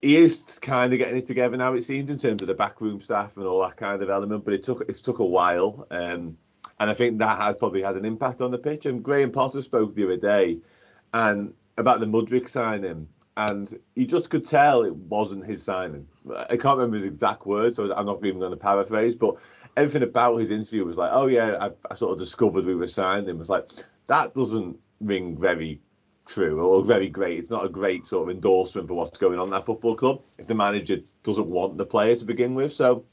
he 0.02 0.16
is 0.16 0.58
kind 0.60 0.92
of 0.92 0.98
getting 0.98 1.16
it 1.16 1.24
together 1.24 1.56
now. 1.56 1.72
It 1.74 1.84
seems 1.84 2.10
in 2.10 2.18
terms 2.18 2.42
of 2.42 2.48
the 2.48 2.54
backroom 2.54 3.00
staff 3.00 3.36
and 3.36 3.46
all 3.46 3.62
that 3.62 3.76
kind 3.76 4.02
of 4.02 4.10
element. 4.10 4.44
But 4.44 4.54
it 4.54 4.64
took 4.64 4.80
it 4.80 4.94
took 4.96 5.20
a 5.20 5.24
while, 5.24 5.86
um, 5.92 6.36
and 6.80 6.90
I 6.90 6.94
think 6.94 7.18
that 7.18 7.38
has 7.38 7.54
probably 7.54 7.82
had 7.82 7.94
an 7.94 8.04
impact 8.04 8.40
on 8.40 8.50
the 8.50 8.58
pitch. 8.58 8.86
And 8.86 9.00
Graham 9.00 9.30
Potter 9.30 9.62
spoke 9.62 9.94
the 9.94 10.04
other 10.04 10.16
day, 10.16 10.58
and 11.12 11.54
about 11.78 12.00
the 12.00 12.06
Mudryk 12.06 12.48
signing, 12.48 13.06
and 13.36 13.72
you 13.94 14.04
just 14.04 14.30
could 14.30 14.44
tell 14.44 14.82
it 14.82 14.96
wasn't 14.96 15.46
his 15.46 15.62
signing. 15.62 16.08
I 16.50 16.56
can't 16.56 16.76
remember 16.76 16.96
his 16.96 17.06
exact 17.06 17.46
words, 17.46 17.76
so 17.76 17.94
I'm 17.94 18.06
not 18.06 18.18
even 18.26 18.40
going 18.40 18.50
to 18.50 18.56
paraphrase, 18.56 19.14
but 19.14 19.36
everything 19.76 20.02
about 20.02 20.36
his 20.36 20.50
interview 20.50 20.84
was 20.84 20.96
like, 20.96 21.10
"Oh 21.12 21.26
yeah, 21.26 21.56
I, 21.60 21.70
I 21.90 21.94
sort 21.94 22.12
of 22.12 22.18
discovered 22.18 22.64
we 22.64 22.74
were 22.74 22.86
him." 22.86 23.28
It 23.28 23.38
was 23.38 23.48
like 23.48 23.70
that 24.06 24.34
doesn't 24.34 24.78
ring 25.00 25.38
very 25.38 25.80
true 26.26 26.60
or 26.60 26.82
very 26.84 27.08
great. 27.08 27.38
It's 27.38 27.50
not 27.50 27.64
a 27.64 27.68
great 27.68 28.06
sort 28.06 28.28
of 28.28 28.34
endorsement 28.34 28.88
for 28.88 28.94
what's 28.94 29.18
going 29.18 29.38
on 29.38 29.48
in 29.48 29.50
that 29.50 29.66
football 29.66 29.94
club 29.94 30.22
if 30.38 30.46
the 30.46 30.54
manager 30.54 30.98
doesn't 31.22 31.46
want 31.46 31.76
the 31.76 31.84
player 31.84 32.16
to 32.16 32.24
begin 32.24 32.54
with. 32.54 32.72
So 32.72 33.04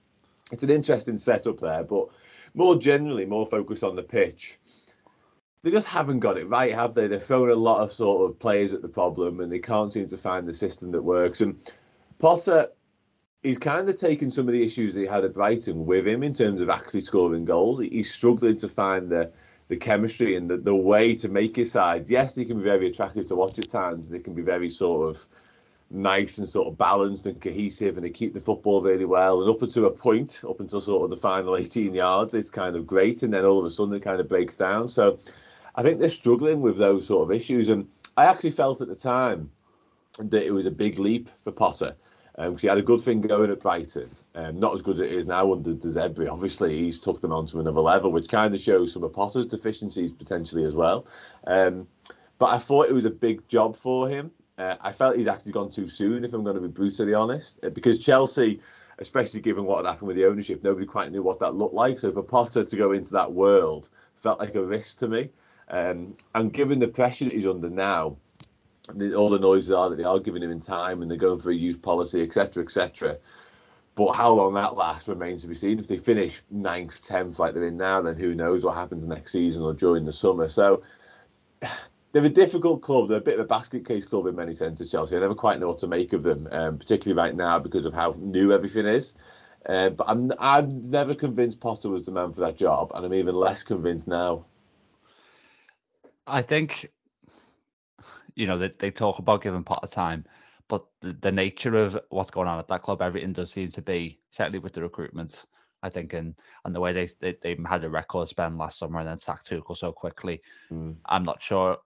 it's 0.52 0.64
an 0.64 0.70
interesting 0.70 1.18
setup 1.18 1.60
there, 1.60 1.84
but 1.84 2.08
more 2.54 2.76
generally, 2.78 3.26
more 3.26 3.46
focused 3.46 3.84
on 3.84 3.96
the 3.96 4.04
pitch. 4.04 4.58
They 5.64 5.72
just 5.72 5.88
haven't 5.88 6.20
got 6.20 6.38
it 6.38 6.50
right, 6.50 6.74
have 6.74 6.96
they? 6.96 7.08
They've 7.08 7.24
thrown 7.24 7.52
a 7.52 7.56
lot 7.56 7.82
of 7.82 7.94
sort 7.94 8.30
of 8.30 8.40
players 8.40 8.74
at 8.74 8.82
the 8.82 8.88
problem 8.88 9.42
and 9.42 9.52
they 9.52 9.60
can't 9.60 9.94
seem 9.94 10.10
to 10.10 10.18
find 10.18 10.48
the 10.48 10.54
system 10.54 10.92
that 10.92 11.04
works. 11.04 11.42
And 11.42 11.72
Potter, 12.18 12.70
he's 13.42 13.58
kind 13.58 13.90
of 13.90 14.00
taken 14.00 14.30
some 14.30 14.48
of 14.48 14.54
the 14.54 14.64
issues 14.64 14.94
that 14.94 15.02
he 15.02 15.08
had 15.08 15.26
at 15.26 15.34
Brighton 15.34 15.86
with 15.86 16.08
him 16.08 16.24
in 16.24 16.34
terms 16.34 16.62
of 16.62 16.70
actually 16.70 17.02
scoring 17.02 17.46
goals. 17.46 17.80
He's 17.80 18.14
struggling 18.14 18.58
to 18.58 18.68
find 18.68 19.10
the 19.10 19.32
the 19.68 19.78
chemistry 19.78 20.36
and 20.36 20.50
the, 20.50 20.58
the 20.58 20.76
way 20.76 21.16
to 21.16 21.30
make 21.30 21.56
his 21.56 21.72
side. 21.72 22.10
Yes, 22.10 22.34
they 22.34 22.44
can 22.44 22.58
be 22.58 22.64
very 22.64 22.90
attractive 22.90 23.26
to 23.28 23.36
watch 23.38 23.58
at 23.58 23.70
times. 23.70 24.10
They 24.10 24.20
can 24.20 24.34
be 24.34 24.42
very 24.42 24.70
sort 24.70 25.10
of 25.10 25.26
nice 25.90 26.40
and 26.40 26.50
sort 26.50 26.68
of 26.68 26.78
balanced 26.78 27.26
and 27.26 27.40
cohesive, 27.40 27.96
and 27.96 28.06
they 28.06 28.10
keep 28.10 28.34
the 28.34 28.42
football 28.42 28.82
really 28.82 29.06
well. 29.06 29.42
And 29.42 29.50
up 29.50 29.62
until 29.62 29.86
a 29.86 29.90
point, 29.90 30.42
up 30.48 30.60
until 30.60 30.82
sort 30.82 31.06
of 31.06 31.10
the 31.10 31.16
final 31.16 31.56
18 31.58 31.94
yards, 31.94 32.34
it's 32.34 32.50
kind 32.50 32.76
of 32.76 32.86
great, 32.86 33.24
and 33.24 33.34
then 33.34 33.46
all 33.46 33.60
of 33.60 33.66
a 33.66 33.70
sudden 33.70 33.94
it 33.94 34.02
kind 34.02 34.20
of 34.20 34.28
breaks 34.28 34.58
down. 34.58 34.90
So 34.90 35.20
I 35.76 35.84
think 35.84 36.00
they're 36.00 36.10
struggling 36.10 36.60
with 36.60 36.78
those 36.78 37.08
sort 37.08 37.24
of 37.24 37.32
issues. 37.34 37.70
And 37.70 37.88
I 38.18 38.26
actually 38.26 38.52
felt 38.52 38.82
at 38.82 38.90
the 38.90 38.96
time 38.96 39.50
that 40.20 40.44
it 40.44 40.52
was 40.52 40.66
a 40.66 40.72
big 40.72 41.00
leap 41.00 41.30
for 41.46 41.54
Potter 41.54 41.96
um, 42.42 42.58
he 42.58 42.68
had 42.68 42.78
a 42.78 42.82
good 42.82 43.02
thing 43.02 43.22
going 43.22 43.52
at 43.52 43.60
Brighton. 43.60 44.10
Um, 44.34 44.60
not 44.60 44.74
as 44.74 44.82
good 44.82 44.96
as 44.96 45.02
it 45.02 45.12
is 45.12 45.28
now 45.28 45.52
under 45.52 45.74
De 45.74 45.88
Zerbi. 45.88 46.30
Obviously, 46.30 46.80
he's 46.80 46.98
took 46.98 47.22
them 47.22 47.32
on 47.32 47.46
to 47.48 47.60
another 47.60 47.82
level, 47.82 48.12
which 48.12 48.30
kind 48.30 48.56
of 48.56 48.62
shows 48.62 48.94
some 48.94 49.04
of 49.04 49.14
Potter's 49.14 49.46
deficiencies 49.46 50.12
potentially 50.12 50.64
as 50.64 50.76
well. 50.76 51.06
Um, 51.46 51.88
but 52.40 52.48
I 52.48 52.58
thought 52.58 52.88
it 52.88 52.94
was 52.94 53.06
a 53.06 53.12
big 53.12 53.48
job 53.48 53.76
for 53.76 54.10
him. 54.10 54.32
Uh, 54.58 54.76
I 54.82 54.92
felt 54.92 55.18
he's 55.18 55.28
actually 55.28 55.52
gone 55.52 55.70
too 55.70 55.88
soon, 55.88 56.26
if 56.26 56.34
I'm 56.34 56.44
going 56.44 56.56
to 56.56 56.62
be 56.62 56.68
brutally 56.68 57.14
honest, 57.14 57.60
uh, 57.64 57.70
because 57.70 58.00
Chelsea, 58.00 58.60
especially 58.98 59.42
given 59.42 59.66
what 59.66 59.86
had 59.86 59.92
happened 59.92 60.08
with 60.08 60.18
the 60.18 60.26
ownership, 60.26 60.64
nobody 60.64 60.86
quite 60.86 61.12
knew 61.12 61.22
what 61.22 61.40
that 61.40 61.56
looked 61.56 61.76
like. 61.76 62.00
So 62.00 62.12
for 62.12 62.24
Potter 62.24 62.64
to 62.64 62.76
go 62.76 62.94
into 62.94 63.12
that 63.12 63.32
world 63.32 63.90
felt 64.16 64.40
like 64.40 64.56
a 64.56 64.64
risk 64.64 65.00
to 65.00 65.08
me. 65.08 65.30
Um, 65.70 66.16
and 66.36 66.52
given 66.54 66.80
the 66.80 66.88
pressure 66.88 67.26
that 67.26 67.34
he's 67.34 67.48
under 67.48 67.70
now, 67.70 68.18
all 68.90 69.30
the 69.30 69.40
noises 69.40 69.72
are 69.72 69.90
that 69.90 69.98
they 69.98 70.04
are 70.04 70.20
giving 70.20 70.44
him 70.44 70.52
in 70.52 70.60
time 70.60 71.02
and 71.02 71.10
they're 71.10 71.18
going 71.18 71.40
for 71.40 71.52
a 71.52 71.56
youth 71.56 71.82
policy, 71.82 72.22
etc., 72.22 72.64
etc. 72.64 73.18
But 73.96 74.14
how 74.14 74.32
long 74.32 74.54
that 74.56 74.76
lasts 74.76 75.08
remains 75.08 75.42
to 75.42 75.48
be 75.48 75.56
seen. 75.56 75.80
If 75.80 75.88
they 75.88 75.98
finish 75.98 76.42
ninth, 76.50 77.02
tenth 77.02 77.40
like 77.40 77.54
they're 77.54 77.68
in 77.68 77.78
now, 77.78 78.02
then 78.02 78.16
who 78.16 78.34
knows 78.34 78.64
what 78.64 78.76
happens 78.76 79.06
next 79.06 79.32
season 79.34 79.62
or 79.64 79.74
during 79.74 80.06
the 80.06 80.14
summer. 80.14 80.48
So 80.48 80.82
they're 82.12 82.26
a 82.26 82.30
difficult 82.30 82.82
club. 82.82 83.10
They're 83.10 83.18
a 83.18 83.22
bit 83.22 83.36
of 83.36 83.42
a 83.42 83.48
basket 83.48 83.86
case 83.86 84.06
club 84.06 84.28
in 84.28 84.36
many 84.36 84.56
senses, 84.56 84.92
Chelsea. 84.92 85.16
I 85.16 85.20
never 85.20 85.36
quite 85.36 85.60
know 85.60 85.68
what 85.68 85.80
to 85.80 85.88
make 85.88 86.14
of 86.14 86.24
them, 86.24 86.48
um, 86.52 86.78
particularly 86.78 87.22
right 87.22 87.36
now 87.36 87.60
because 87.60 87.86
of 87.86 87.94
how 87.94 88.16
new 88.18 88.52
everything 88.52 88.86
is. 88.86 89.14
Uh, 89.68 89.90
but 89.90 90.10
I'm 90.10 90.32
I'm 90.40 90.82
never 90.90 91.14
convinced 91.14 91.60
Potter 91.60 91.90
was 91.90 92.06
the 92.06 92.12
man 92.12 92.34
for 92.34 92.42
that 92.42 92.58
job, 92.58 92.92
and 92.96 93.06
I'm 93.06 93.14
even 93.14 93.36
less 93.36 93.62
convinced 93.62 94.08
now. 94.08 94.46
I 96.26 96.42
think 96.42 96.90
you 98.42 98.48
know, 98.48 98.58
they, 98.58 98.72
they 98.80 98.90
talk 98.90 99.20
about 99.20 99.44
giving 99.44 99.64
Potter 99.64 99.86
time, 99.86 100.26
but 100.68 100.84
the, 101.02 101.14
the 101.22 101.32
nature 101.32 101.76
of 101.76 102.00
what's 102.10 102.32
going 102.32 102.48
on 102.48 102.58
at 102.58 102.68
that 102.70 102.82
club, 102.82 103.00
everything 103.00 103.34
does 103.34 103.52
seem 103.52 103.70
to 103.70 103.84
be 103.84 104.20
certainly 104.32 104.58
with 104.58 104.74
the 104.74 104.82
recruitment. 104.82 105.46
I 105.84 105.90
think, 105.90 106.14
and 106.14 106.34
and 106.66 106.74
the 106.74 106.80
way 106.80 106.92
they 106.92 107.08
they, 107.20 107.38
they 107.44 107.56
had 107.68 107.84
a 107.84 107.90
record 107.90 108.30
spend 108.30 108.58
last 108.58 108.80
summer 108.80 109.00
and 109.00 109.08
then 109.08 109.20
sacked 109.20 109.48
Tuchel 109.48 109.78
so 109.78 109.92
quickly, 109.92 110.42
mm. 110.72 110.96
I'm 111.06 111.24
not 111.24 111.40
sure, 111.42 111.78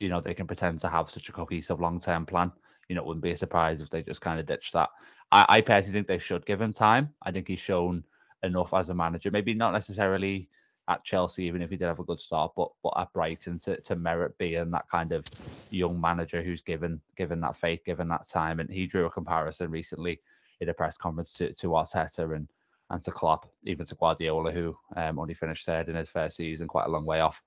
you 0.00 0.08
know, 0.08 0.20
they 0.20 0.34
can 0.34 0.48
pretend 0.48 0.80
to 0.80 0.88
have 0.88 1.08
such 1.08 1.28
a 1.28 1.32
cohesive 1.32 1.80
long 1.80 2.00
term 2.00 2.26
plan. 2.26 2.50
You 2.88 2.96
know, 2.96 3.02
it 3.02 3.06
wouldn't 3.06 3.22
be 3.22 3.32
a 3.32 3.36
surprise 3.36 3.80
if 3.80 3.90
they 3.90 4.02
just 4.02 4.20
kind 4.20 4.40
of 4.40 4.46
ditched 4.46 4.72
that. 4.72 4.90
I, 5.30 5.46
I 5.48 5.60
personally 5.60 5.92
think 5.92 6.08
they 6.08 6.18
should 6.18 6.46
give 6.46 6.60
him 6.60 6.72
time. 6.72 7.14
I 7.22 7.30
think 7.30 7.46
he's 7.46 7.60
shown 7.60 8.02
enough 8.42 8.74
as 8.74 8.88
a 8.88 8.94
manager. 8.94 9.30
Maybe 9.30 9.54
not 9.54 9.72
necessarily 9.72 10.48
at 10.88 11.04
Chelsea, 11.04 11.44
even 11.44 11.62
if 11.62 11.70
he 11.70 11.76
did 11.76 11.86
have 11.86 11.98
a 11.98 12.04
good 12.04 12.20
start, 12.20 12.52
but 12.56 12.70
but 12.82 12.92
at 12.96 13.12
Brighton 13.12 13.58
to, 13.60 13.80
to 13.80 13.96
merit 13.96 14.36
being 14.38 14.70
that 14.70 14.88
kind 14.88 15.12
of 15.12 15.24
young 15.70 16.00
manager 16.00 16.42
who's 16.42 16.62
given 16.62 17.00
given 17.16 17.40
that 17.40 17.56
faith, 17.56 17.84
given 17.84 18.08
that 18.08 18.28
time. 18.28 18.60
And 18.60 18.70
he 18.70 18.86
drew 18.86 19.06
a 19.06 19.10
comparison 19.10 19.70
recently 19.70 20.20
in 20.60 20.68
a 20.68 20.74
press 20.74 20.96
conference 20.96 21.32
to, 21.34 21.52
to 21.54 21.68
Arteta 21.68 22.34
and 22.34 22.48
and 22.90 23.02
to 23.02 23.10
Klopp, 23.10 23.50
even 23.64 23.84
to 23.86 23.96
Guardiola, 23.96 24.52
who 24.52 24.76
um, 24.96 25.18
only 25.18 25.34
finished 25.34 25.66
third 25.66 25.88
in 25.88 25.96
his 25.96 26.08
first 26.08 26.36
season, 26.36 26.68
quite 26.68 26.86
a 26.86 26.90
long 26.90 27.04
way 27.04 27.20
off 27.20 27.42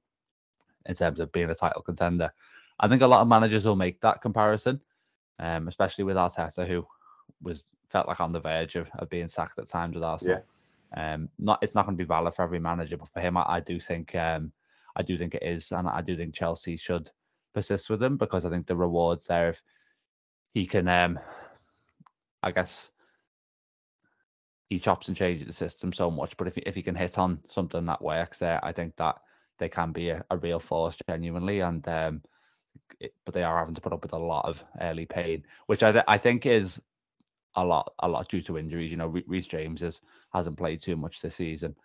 in 0.86 0.96
terms 0.96 1.20
of 1.20 1.32
being 1.32 1.50
a 1.50 1.56
title 1.56 1.82
contender. 1.82 2.32
I 2.80 2.88
think 2.88 3.02
a 3.02 3.08
lot 3.08 3.22
of 3.22 3.28
managers 3.28 3.64
will 3.66 3.76
make 3.78 4.02
that 4.02 4.22
comparison, 4.22 4.82
um, 5.40 5.68
especially 5.70 6.04
with 6.04 6.18
Arteta, 6.18 6.68
who 6.68 6.86
was 7.42 7.64
felt 7.90 8.08
like 8.08 8.20
on 8.20 8.32
the 8.34 8.40
verge 8.40 8.76
of, 8.76 8.90
of 9.00 9.10
being 9.10 9.30
sacked 9.30 9.60
at 9.60 9.70
times 9.70 9.96
with 9.96 10.04
Arsenal. 10.04 10.38
Yeah. 10.38 10.42
Um, 10.96 11.30
not 11.38 11.60
it's 11.62 11.76
not 11.76 11.86
going 11.86 11.98
to 11.98 12.04
be 12.04 12.08
valid 12.08 12.34
for 12.34 12.44
every 12.44 12.60
manager, 12.60 12.98
but 12.98 13.10
for 13.10 13.20
him, 13.20 13.38
I, 13.38 13.46
I 13.48 13.60
do 13.60 13.80
think 13.80 14.16
um, 14.16 14.52
I 14.96 15.04
do 15.04 15.18
think 15.18 15.36
it 15.36 15.44
is, 15.44 15.72
and 15.72 15.88
I 15.88 16.02
do 16.02 16.16
think 16.16 16.34
Chelsea 16.34 16.78
should 16.78 17.12
persist 17.54 17.90
with 17.90 18.02
him 18.02 18.18
because 18.18 18.46
I 18.46 18.50
think 18.50 18.68
the 18.68 18.76
rewards 18.76 19.28
there 19.28 19.50
if 19.50 19.62
he 20.54 20.66
can, 20.66 20.88
um, 20.88 21.20
I 22.42 22.52
guess, 22.52 22.92
he 24.70 24.80
chops 24.80 25.08
and 25.08 25.18
changes 25.18 25.48
the 25.48 25.54
system 25.54 25.94
so 25.94 26.10
much. 26.10 26.36
But 26.38 26.48
if 26.48 26.58
if 26.58 26.76
he 26.76 26.82
can 26.82 26.96
hit 26.96 27.18
on 27.18 27.40
something 27.50 27.86
that 27.86 28.02
works 28.02 28.40
there, 28.40 28.64
I 28.64 28.72
think 28.72 28.96
that 28.98 29.16
they 29.58 29.70
can 29.70 29.92
be 29.92 30.10
a, 30.10 30.24
a 30.32 30.38
real 30.38 30.60
force 30.60 30.96
genuinely, 31.08 31.60
and 31.60 31.88
um, 31.88 32.22
it, 33.00 33.14
but 33.26 33.34
they 33.34 33.44
are 33.44 33.58
having 33.60 33.76
to 33.76 33.82
put 33.82 33.94
up 33.94 34.04
with 34.04 34.14
a 34.14 34.18
lot 34.18 34.46
of 34.46 34.64
early 34.82 35.06
pain, 35.06 35.44
which 35.68 35.84
I 35.84 35.92
th- 35.92 36.06
I 36.08 36.18
think 36.18 36.46
is 36.46 36.80
a 37.56 37.64
lot 37.64 37.94
a 38.00 38.08
lot 38.08 38.28
due 38.30 38.42
to 38.44 38.58
injuries. 38.58 38.92
You 38.92 38.98
know, 38.98 39.08
Reece 39.28 39.48
James 39.48 39.82
is, 39.82 40.02
hasn't 40.34 40.58
played 40.58 40.82
too 40.82 40.96
much 40.96 41.22
this 41.22 41.36
season, 41.36 41.76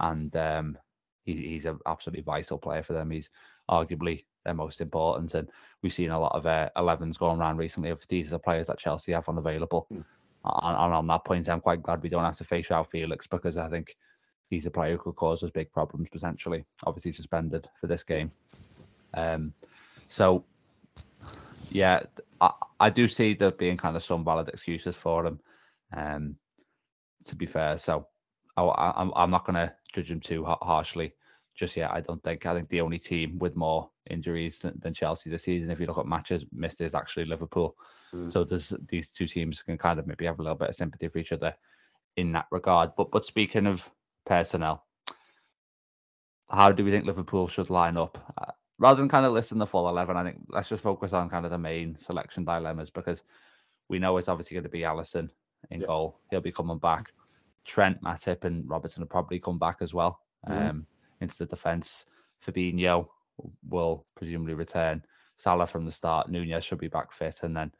and 0.00 0.34
um, 0.36 0.78
he, 1.24 1.34
he's 1.34 1.64
an 1.64 1.78
absolutely 1.86 2.22
vital 2.22 2.58
player 2.58 2.82
for 2.82 2.92
them. 2.92 3.10
He's 3.10 3.30
arguably 3.70 4.24
their 4.44 4.54
most 4.54 4.80
important, 4.80 5.34
and 5.34 5.50
we've 5.82 5.92
seen 5.92 6.10
a 6.10 6.20
lot 6.20 6.34
of 6.34 6.46
uh, 6.46 6.70
11s 6.76 7.18
going 7.18 7.40
around 7.40 7.58
recently 7.58 7.90
of 7.90 8.02
these 8.08 8.28
are 8.28 8.30
the 8.30 8.38
players 8.38 8.68
that 8.68 8.78
Chelsea 8.78 9.12
have 9.12 9.28
unavailable. 9.28 9.86
Mm. 9.92 10.04
And, 10.44 10.76
and, 10.76 10.94
on 10.94 11.06
that 11.08 11.24
point, 11.24 11.48
I'm 11.48 11.60
quite 11.60 11.82
glad 11.82 12.02
we 12.02 12.08
don't 12.08 12.24
have 12.24 12.36
to 12.38 12.44
face 12.44 12.68
João 12.68 12.88
Felix 12.88 13.26
because 13.26 13.56
I 13.56 13.68
think 13.68 13.96
he's 14.48 14.66
a 14.66 14.70
player 14.70 14.92
who 14.92 14.98
could 14.98 15.16
cause 15.16 15.42
us 15.42 15.50
big 15.50 15.70
problems 15.72 16.08
potentially. 16.10 16.64
Obviously 16.86 17.12
suspended 17.12 17.68
for 17.80 17.86
this 17.86 18.02
game. 18.02 18.30
Um, 19.14 19.52
so 20.08 20.44
yeah, 21.70 22.00
I, 22.40 22.52
I 22.80 22.90
do 22.90 23.08
see 23.08 23.34
there 23.34 23.50
being 23.50 23.76
kind 23.76 23.96
of 23.96 24.04
some 24.04 24.24
valid 24.24 24.48
excuses 24.48 24.96
for 24.96 25.26
him. 25.26 25.40
Um, 25.94 26.36
to 27.28 27.36
be 27.36 27.46
fair, 27.46 27.78
so 27.78 28.06
I, 28.56 28.92
I'm 28.96 29.12
I'm 29.14 29.30
not 29.30 29.44
going 29.44 29.54
to 29.54 29.72
judge 29.92 30.10
him 30.10 30.20
too 30.20 30.44
harshly 30.44 31.14
just 31.56 31.76
yet. 31.76 31.90
I 31.90 32.00
don't 32.00 32.22
think. 32.22 32.46
I 32.46 32.54
think 32.54 32.68
the 32.68 32.80
only 32.80 32.98
team 32.98 33.38
with 33.38 33.56
more 33.56 33.90
injuries 34.10 34.64
than, 34.80 34.94
Chelsea 34.94 35.30
this 35.30 35.44
season, 35.44 35.70
if 35.70 35.80
you 35.80 35.86
look 35.86 35.98
at 35.98 36.06
matches 36.06 36.44
missed, 36.52 36.80
is 36.80 36.94
actually 36.94 37.26
Liverpool. 37.26 37.76
Mm. 38.14 38.32
So 38.32 38.44
there's 38.44 38.72
these 38.88 39.10
two 39.10 39.26
teams 39.26 39.62
can 39.62 39.78
kind 39.78 39.98
of 39.98 40.06
maybe 40.06 40.24
have 40.26 40.38
a 40.38 40.42
little 40.42 40.56
bit 40.56 40.70
of 40.70 40.74
sympathy 40.74 41.08
for 41.08 41.18
each 41.18 41.32
other 41.32 41.54
in 42.16 42.32
that 42.32 42.46
regard. 42.50 42.90
But 42.96 43.10
but 43.10 43.24
speaking 43.24 43.66
of 43.66 43.88
personnel, 44.26 44.86
how 46.48 46.72
do 46.72 46.84
we 46.84 46.90
think 46.90 47.04
Liverpool 47.06 47.48
should 47.48 47.70
line 47.70 47.96
up? 47.96 48.18
rather 48.78 49.00
than 49.00 49.08
kind 49.08 49.26
of 49.26 49.32
listing 49.32 49.58
the 49.58 49.66
full 49.66 49.88
11, 49.88 50.16
I 50.16 50.24
think 50.24 50.38
let's 50.48 50.68
just 50.68 50.82
focus 50.82 51.12
on 51.12 51.28
kind 51.28 51.44
of 51.44 51.50
the 51.50 51.58
main 51.58 51.98
selection 51.98 52.44
dilemmas 52.44 52.90
because 52.90 53.22
we 53.88 53.98
know 53.98 54.16
it's 54.16 54.28
obviously 54.28 54.54
going 54.54 54.64
to 54.64 54.70
be 54.70 54.80
Alisson 54.80 55.28
in 55.70 55.80
yeah. 55.80 55.86
goal. 55.86 56.20
He'll 56.30 56.40
be 56.40 56.52
coming 56.52 56.78
back. 56.78 57.10
Trent, 57.68 58.02
Matip, 58.02 58.44
and 58.44 58.68
Robertson 58.68 59.02
will 59.02 59.08
probably 59.08 59.38
come 59.38 59.58
back 59.58 59.76
as 59.80 59.94
well 59.94 60.20
um, 60.46 60.86
into 61.20 61.36
the 61.38 61.46
defence. 61.46 62.06
Fabinho 62.44 63.06
will 63.68 64.06
presumably 64.16 64.54
return. 64.54 65.04
Salah 65.36 65.66
from 65.66 65.84
the 65.84 65.92
start. 65.92 66.28
Nunez 66.28 66.64
should 66.64 66.80
be 66.80 66.88
back 66.88 67.12
fit, 67.12 67.40
and 67.42 67.56
then 67.56 67.70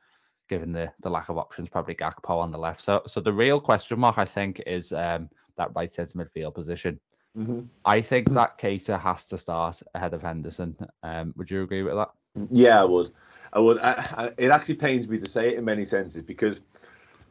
given 0.48 0.70
the 0.72 0.92
the 1.00 1.10
lack 1.10 1.28
of 1.28 1.38
options, 1.38 1.68
probably 1.68 1.94
Gakpo 1.94 2.38
on 2.38 2.52
the 2.52 2.58
left. 2.58 2.84
So, 2.84 3.02
so 3.08 3.20
the 3.20 3.32
real 3.32 3.60
question 3.60 3.98
mark, 3.98 4.18
I 4.18 4.24
think, 4.24 4.62
is 4.64 4.92
um, 4.92 5.28
that 5.56 5.74
right 5.74 5.92
centre 5.92 6.18
midfield 6.18 6.54
position. 6.54 7.00
Mm-hmm. 7.36 7.62
I 7.84 8.00
think 8.00 8.32
that 8.34 8.58
Keita 8.58 9.00
has 9.00 9.24
to 9.26 9.38
start 9.38 9.82
ahead 9.94 10.14
of 10.14 10.22
Henderson. 10.22 10.76
Um, 11.02 11.34
would 11.36 11.50
you 11.50 11.62
agree 11.62 11.82
with 11.82 11.94
that? 11.94 12.10
Yeah, 12.50 12.80
I 12.80 12.84
would. 12.84 13.10
I 13.52 13.58
would. 13.58 13.78
I, 13.78 13.92
I, 14.16 14.30
it 14.38 14.50
actually 14.50 14.76
pains 14.76 15.08
me 15.08 15.18
to 15.18 15.28
say 15.28 15.48
it 15.48 15.58
in 15.58 15.64
many 15.64 15.84
senses 15.84 16.22
because 16.22 16.60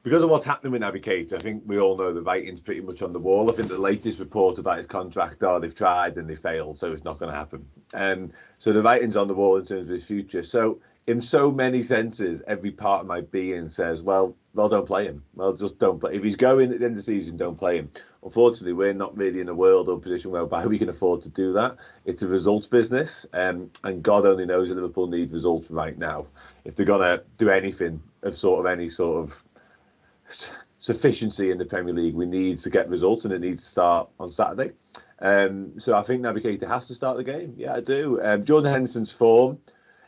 because 0.03 0.23
of 0.23 0.29
what's 0.29 0.45
happening 0.45 0.71
with 0.71 0.81
Keita, 0.81 1.33
I 1.33 1.37
think 1.37 1.63
we 1.65 1.79
all 1.79 1.97
know 1.97 2.13
the 2.13 2.21
writing's 2.21 2.61
pretty 2.61 2.81
much 2.81 3.01
on 3.01 3.13
the 3.13 3.19
wall. 3.19 3.51
I 3.51 3.55
think 3.55 3.67
the 3.67 3.77
latest 3.77 4.19
report 4.19 4.57
about 4.57 4.77
his 4.77 4.85
contract 4.85 5.43
are 5.43 5.59
they've 5.59 5.73
tried 5.73 6.17
and 6.17 6.29
they 6.29 6.35
failed, 6.35 6.77
so 6.77 6.91
it's 6.91 7.03
not 7.03 7.19
going 7.19 7.31
to 7.31 7.37
happen. 7.37 7.65
Um, 7.93 8.31
so 8.59 8.71
the 8.71 8.81
writing's 8.81 9.17
on 9.17 9.27
the 9.27 9.33
wall 9.33 9.57
in 9.57 9.65
terms 9.65 9.89
of 9.89 9.93
his 9.93 10.05
future. 10.05 10.43
So 10.43 10.79
in 11.07 11.21
so 11.21 11.51
many 11.51 11.83
senses, 11.83 12.41
every 12.47 12.71
part 12.71 13.01
of 13.01 13.07
my 13.07 13.21
being 13.21 13.69
says, 13.69 14.01
well, 14.01 14.35
well, 14.53 14.67
don't 14.67 14.85
play 14.85 15.05
him. 15.05 15.23
Well, 15.35 15.53
just 15.53 15.79
don't 15.79 15.99
play. 15.99 16.15
If 16.15 16.23
he's 16.23 16.35
going 16.35 16.71
at 16.73 16.79
the 16.79 16.85
end 16.85 16.93
of 16.93 16.97
the 16.97 17.03
season, 17.03 17.37
don't 17.37 17.57
play 17.57 17.77
him. 17.77 17.89
Unfortunately, 18.23 18.73
we're 18.73 18.93
not 18.93 19.15
really 19.15 19.39
in 19.39 19.47
a 19.47 19.53
world 19.53 19.87
or 19.87 19.99
position 19.99 20.31
whereby 20.31 20.65
we 20.65 20.77
can 20.77 20.89
afford 20.89 21.21
to 21.21 21.29
do 21.29 21.53
that. 21.53 21.77
It's 22.05 22.23
a 22.23 22.27
results 22.27 22.67
business, 22.67 23.25
um, 23.33 23.71
and 23.83 24.03
God 24.03 24.25
only 24.25 24.45
knows 24.45 24.69
that 24.69 24.75
Liverpool 24.75 25.07
need 25.07 25.31
results 25.31 25.71
right 25.71 25.97
now. 25.97 26.25
If 26.65 26.75
they're 26.75 26.85
gonna 26.85 27.21
do 27.37 27.49
anything 27.49 28.01
of 28.23 28.35
sort 28.35 28.59
of 28.59 28.65
any 28.65 28.89
sort 28.89 29.23
of 29.23 29.43
sufficiency 30.77 31.51
in 31.51 31.57
the 31.57 31.65
Premier 31.65 31.93
League, 31.93 32.15
we 32.15 32.25
need 32.25 32.57
to 32.59 32.69
get 32.69 32.89
results, 32.89 33.25
and 33.25 33.33
it 33.33 33.41
needs 33.41 33.63
to 33.63 33.69
start 33.69 34.09
on 34.19 34.31
Saturday. 34.31 34.73
Um, 35.19 35.79
so 35.79 35.95
I 35.95 36.03
think 36.03 36.23
Keita 36.23 36.67
has 36.67 36.87
to 36.87 36.93
start 36.93 37.17
the 37.17 37.23
game. 37.23 37.53
Yeah, 37.57 37.75
I 37.75 37.79
do. 37.81 38.21
Um, 38.21 38.43
Jordan 38.45 38.71
Henderson's 38.71 39.11
form 39.11 39.57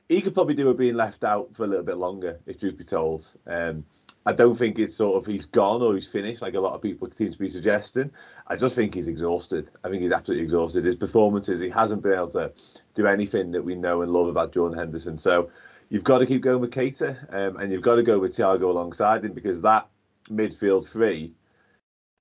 he 0.10 0.22
could 0.22 0.34
probably 0.34 0.56
do 0.56 0.66
with 0.66 0.78
being 0.78 0.96
left 0.96 1.24
out 1.24 1.56
for 1.56 1.64
a 1.64 1.68
little 1.68 1.86
bit 1.86 1.98
longer, 1.98 2.40
if 2.48 2.60
truth 2.60 2.78
be 2.78 2.84
told. 2.84 3.28
Um, 3.46 3.86
I 4.26 4.34
don't 4.34 4.56
think 4.56 4.78
it's 4.78 4.96
sort 4.96 5.16
of 5.16 5.26
he's 5.26 5.46
gone 5.46 5.82
or 5.82 5.94
he's 5.94 6.08
finished, 6.08 6.42
like 6.42 6.56
a 6.56 6.60
lot 6.60 6.74
of 6.74 6.82
people 6.82 7.10
seem 7.12 7.32
to 7.32 7.38
be 7.38 7.48
suggesting. 7.48 8.12
I 8.48 8.56
just 8.56 8.76
think 8.76 8.96
he's 8.96 9.08
exhausted. 9.08 9.72
I 9.84 9.90
think 9.90 10.02
he's 10.02 10.12
absolutely 10.12 10.44
exhausted. 10.44 10.84
His 10.84 10.96
performances, 10.96 11.60
he 11.60 11.70
hasn't 11.70 12.02
been 12.02 12.14
able 12.14 12.28
to 12.32 12.52
do 12.96 13.08
anything 13.08 13.52
that 13.52 13.64
we 13.64 13.76
know 13.76 14.02
and 14.02 14.12
love 14.12 14.28
about 14.28 14.52
Jordan 14.52 14.78
Henderson. 14.78 15.16
So 15.16 15.52
you've 15.90 16.04
got 16.04 16.18
to 16.20 16.26
keep 16.26 16.42
going 16.42 16.60
with 16.60 16.72
Keita, 16.72 17.34
um, 17.34 17.58
and 17.58 17.72
you've 17.72 17.84
got 17.84 17.96
to 17.96 18.04
go 18.04 18.20
with 18.20 18.36
Thiago 18.36 18.64
alongside 18.64 19.24
him 19.24 19.34
because 19.34 19.62
that 19.62 19.88
midfield 20.30 20.88
three 20.88 21.34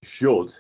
should 0.03 0.55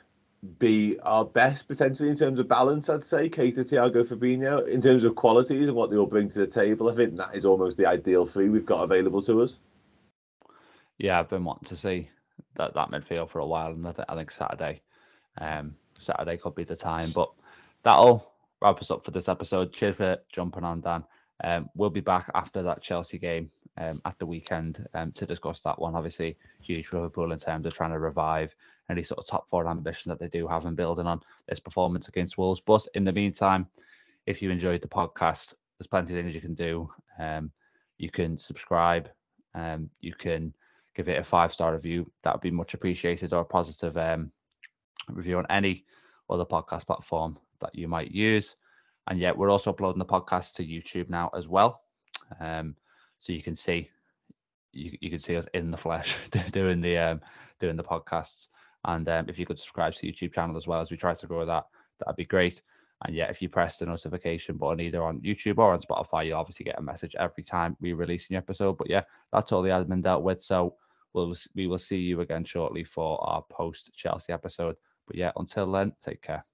be 0.58 0.98
our 1.00 1.24
best 1.24 1.66
potentially 1.66 2.08
in 2.08 2.16
terms 2.16 2.38
of 2.38 2.48
balance. 2.48 2.88
I'd 2.88 3.02
say 3.02 3.28
Keita, 3.28 3.60
Thiago, 3.60 4.06
Fabinho 4.06 4.66
in 4.68 4.80
terms 4.80 5.04
of 5.04 5.16
qualities 5.16 5.66
and 5.66 5.76
what 5.76 5.90
they 5.90 5.96
all 5.96 6.06
bring 6.06 6.28
to 6.28 6.38
the 6.38 6.46
table. 6.46 6.88
I 6.88 6.94
think 6.94 7.16
that 7.16 7.34
is 7.34 7.44
almost 7.44 7.76
the 7.76 7.86
ideal 7.86 8.24
three 8.24 8.48
we've 8.48 8.66
got 8.66 8.84
available 8.84 9.22
to 9.22 9.42
us. 9.42 9.58
Yeah, 10.98 11.18
I've 11.18 11.28
been 11.28 11.44
wanting 11.44 11.68
to 11.68 11.76
see 11.76 12.08
that 12.56 12.74
that 12.74 12.90
midfield 12.90 13.30
for 13.30 13.40
a 13.40 13.46
while, 13.46 13.70
and 13.70 13.86
I, 13.86 13.94
I 14.08 14.14
think 14.16 14.30
Saturday, 14.30 14.82
um, 15.40 15.74
Saturday 15.98 16.36
could 16.36 16.54
be 16.54 16.64
the 16.64 16.76
time. 16.76 17.10
But 17.12 17.30
that'll 17.82 18.32
wrap 18.60 18.80
us 18.80 18.90
up 18.90 19.04
for 19.04 19.10
this 19.10 19.28
episode. 19.28 19.72
Cheers 19.72 19.96
for 19.96 20.18
jumping 20.32 20.64
on, 20.64 20.80
Dan. 20.80 21.04
Um, 21.44 21.70
we'll 21.74 21.90
be 21.90 22.00
back 22.00 22.28
after 22.34 22.62
that 22.62 22.82
Chelsea 22.82 23.18
game 23.18 23.50
um, 23.76 24.00
at 24.04 24.18
the 24.18 24.26
weekend 24.26 24.86
um, 24.94 25.12
to 25.12 25.26
discuss 25.26 25.60
that 25.60 25.78
one. 25.78 25.94
Obviously, 25.94 26.36
huge 26.68 26.86
for 26.86 26.98
Liverpool 26.98 27.32
in 27.32 27.38
terms 27.38 27.66
of 27.66 27.74
trying 27.74 27.92
to 27.92 27.98
revive 27.98 28.54
any 28.90 29.02
sort 29.02 29.18
of 29.18 29.26
top 29.26 29.48
four 29.48 29.66
ambition 29.66 30.10
that 30.10 30.20
they 30.20 30.28
do 30.28 30.46
have 30.46 30.66
and 30.66 30.76
building 30.76 31.06
on 31.06 31.20
this 31.48 31.58
performance 31.58 32.08
against 32.08 32.38
Wolves. 32.38 32.60
But 32.60 32.86
in 32.94 33.04
the 33.04 33.12
meantime, 33.12 33.66
if 34.26 34.42
you 34.42 34.50
enjoyed 34.50 34.82
the 34.82 34.88
podcast, 34.88 35.54
there's 35.78 35.86
plenty 35.88 36.14
of 36.14 36.20
things 36.20 36.34
you 36.34 36.40
can 36.40 36.54
do. 36.54 36.90
Um, 37.18 37.50
you 37.96 38.10
can 38.10 38.38
subscribe. 38.38 39.08
Um, 39.54 39.90
you 40.00 40.12
can 40.14 40.54
give 40.94 41.08
it 41.08 41.18
a 41.18 41.24
five 41.24 41.52
star 41.52 41.72
review. 41.72 42.10
That 42.22 42.34
would 42.34 42.42
be 42.42 42.50
much 42.50 42.74
appreciated, 42.74 43.32
or 43.32 43.40
a 43.40 43.44
positive 43.44 43.96
um, 43.96 44.30
review 45.08 45.38
on 45.38 45.46
any 45.50 45.84
other 46.30 46.44
podcast 46.44 46.86
platform 46.86 47.38
that 47.60 47.74
you 47.74 47.88
might 47.88 48.10
use. 48.10 48.56
And 49.08 49.18
yet, 49.18 49.36
we're 49.36 49.50
also 49.50 49.70
uploading 49.70 49.98
the 49.98 50.04
podcast 50.04 50.54
to 50.54 50.66
YouTube 50.66 51.08
now 51.08 51.30
as 51.34 51.48
well. 51.48 51.82
Um, 52.40 52.76
so 53.20 53.32
you 53.32 53.42
can 53.42 53.56
see 53.56 53.90
you, 54.72 54.96
you 55.00 55.10
can 55.10 55.20
see 55.20 55.36
us 55.36 55.46
in 55.54 55.70
the 55.70 55.76
flesh 55.76 56.16
doing 56.52 56.80
the 56.80 56.96
um, 56.98 57.20
doing 57.60 57.76
the 57.76 57.84
podcasts. 57.84 58.48
And 58.84 59.08
um, 59.08 59.26
if 59.28 59.38
you 59.38 59.46
could 59.46 59.58
subscribe 59.58 59.94
to 59.94 60.00
the 60.00 60.12
YouTube 60.12 60.34
channel 60.34 60.56
as 60.56 60.66
well 60.66 60.80
as 60.80 60.90
we 60.90 60.96
try 60.96 61.14
to 61.14 61.26
grow 61.26 61.44
that, 61.44 61.64
that'd 61.98 62.16
be 62.16 62.24
great. 62.24 62.62
And 63.04 63.14
yeah, 63.14 63.26
if 63.26 63.40
you 63.40 63.48
press 63.48 63.76
the 63.76 63.86
notification 63.86 64.56
button 64.56 64.80
either 64.80 65.02
on 65.02 65.20
YouTube 65.20 65.58
or 65.58 65.72
on 65.72 65.80
Spotify, 65.80 66.26
you'll 66.26 66.38
obviously 66.38 66.64
get 66.64 66.78
a 66.78 66.82
message 66.82 67.14
every 67.18 67.44
time 67.44 67.76
we 67.80 67.92
release 67.92 68.28
a 68.28 68.32
new 68.32 68.38
episode. 68.38 68.76
But 68.76 68.90
yeah, 68.90 69.02
that's 69.32 69.52
all 69.52 69.62
the 69.62 69.70
admin 69.70 70.02
dealt 70.02 70.24
with. 70.24 70.42
So 70.42 70.74
we'll 71.12 71.34
we 71.54 71.66
will 71.66 71.78
see 71.78 71.98
you 71.98 72.20
again 72.20 72.44
shortly 72.44 72.84
for 72.84 73.22
our 73.24 73.44
post 73.50 73.90
Chelsea 73.94 74.32
episode. 74.32 74.76
But 75.06 75.16
yeah, 75.16 75.32
until 75.36 75.70
then, 75.70 75.92
take 76.02 76.22
care. 76.22 76.44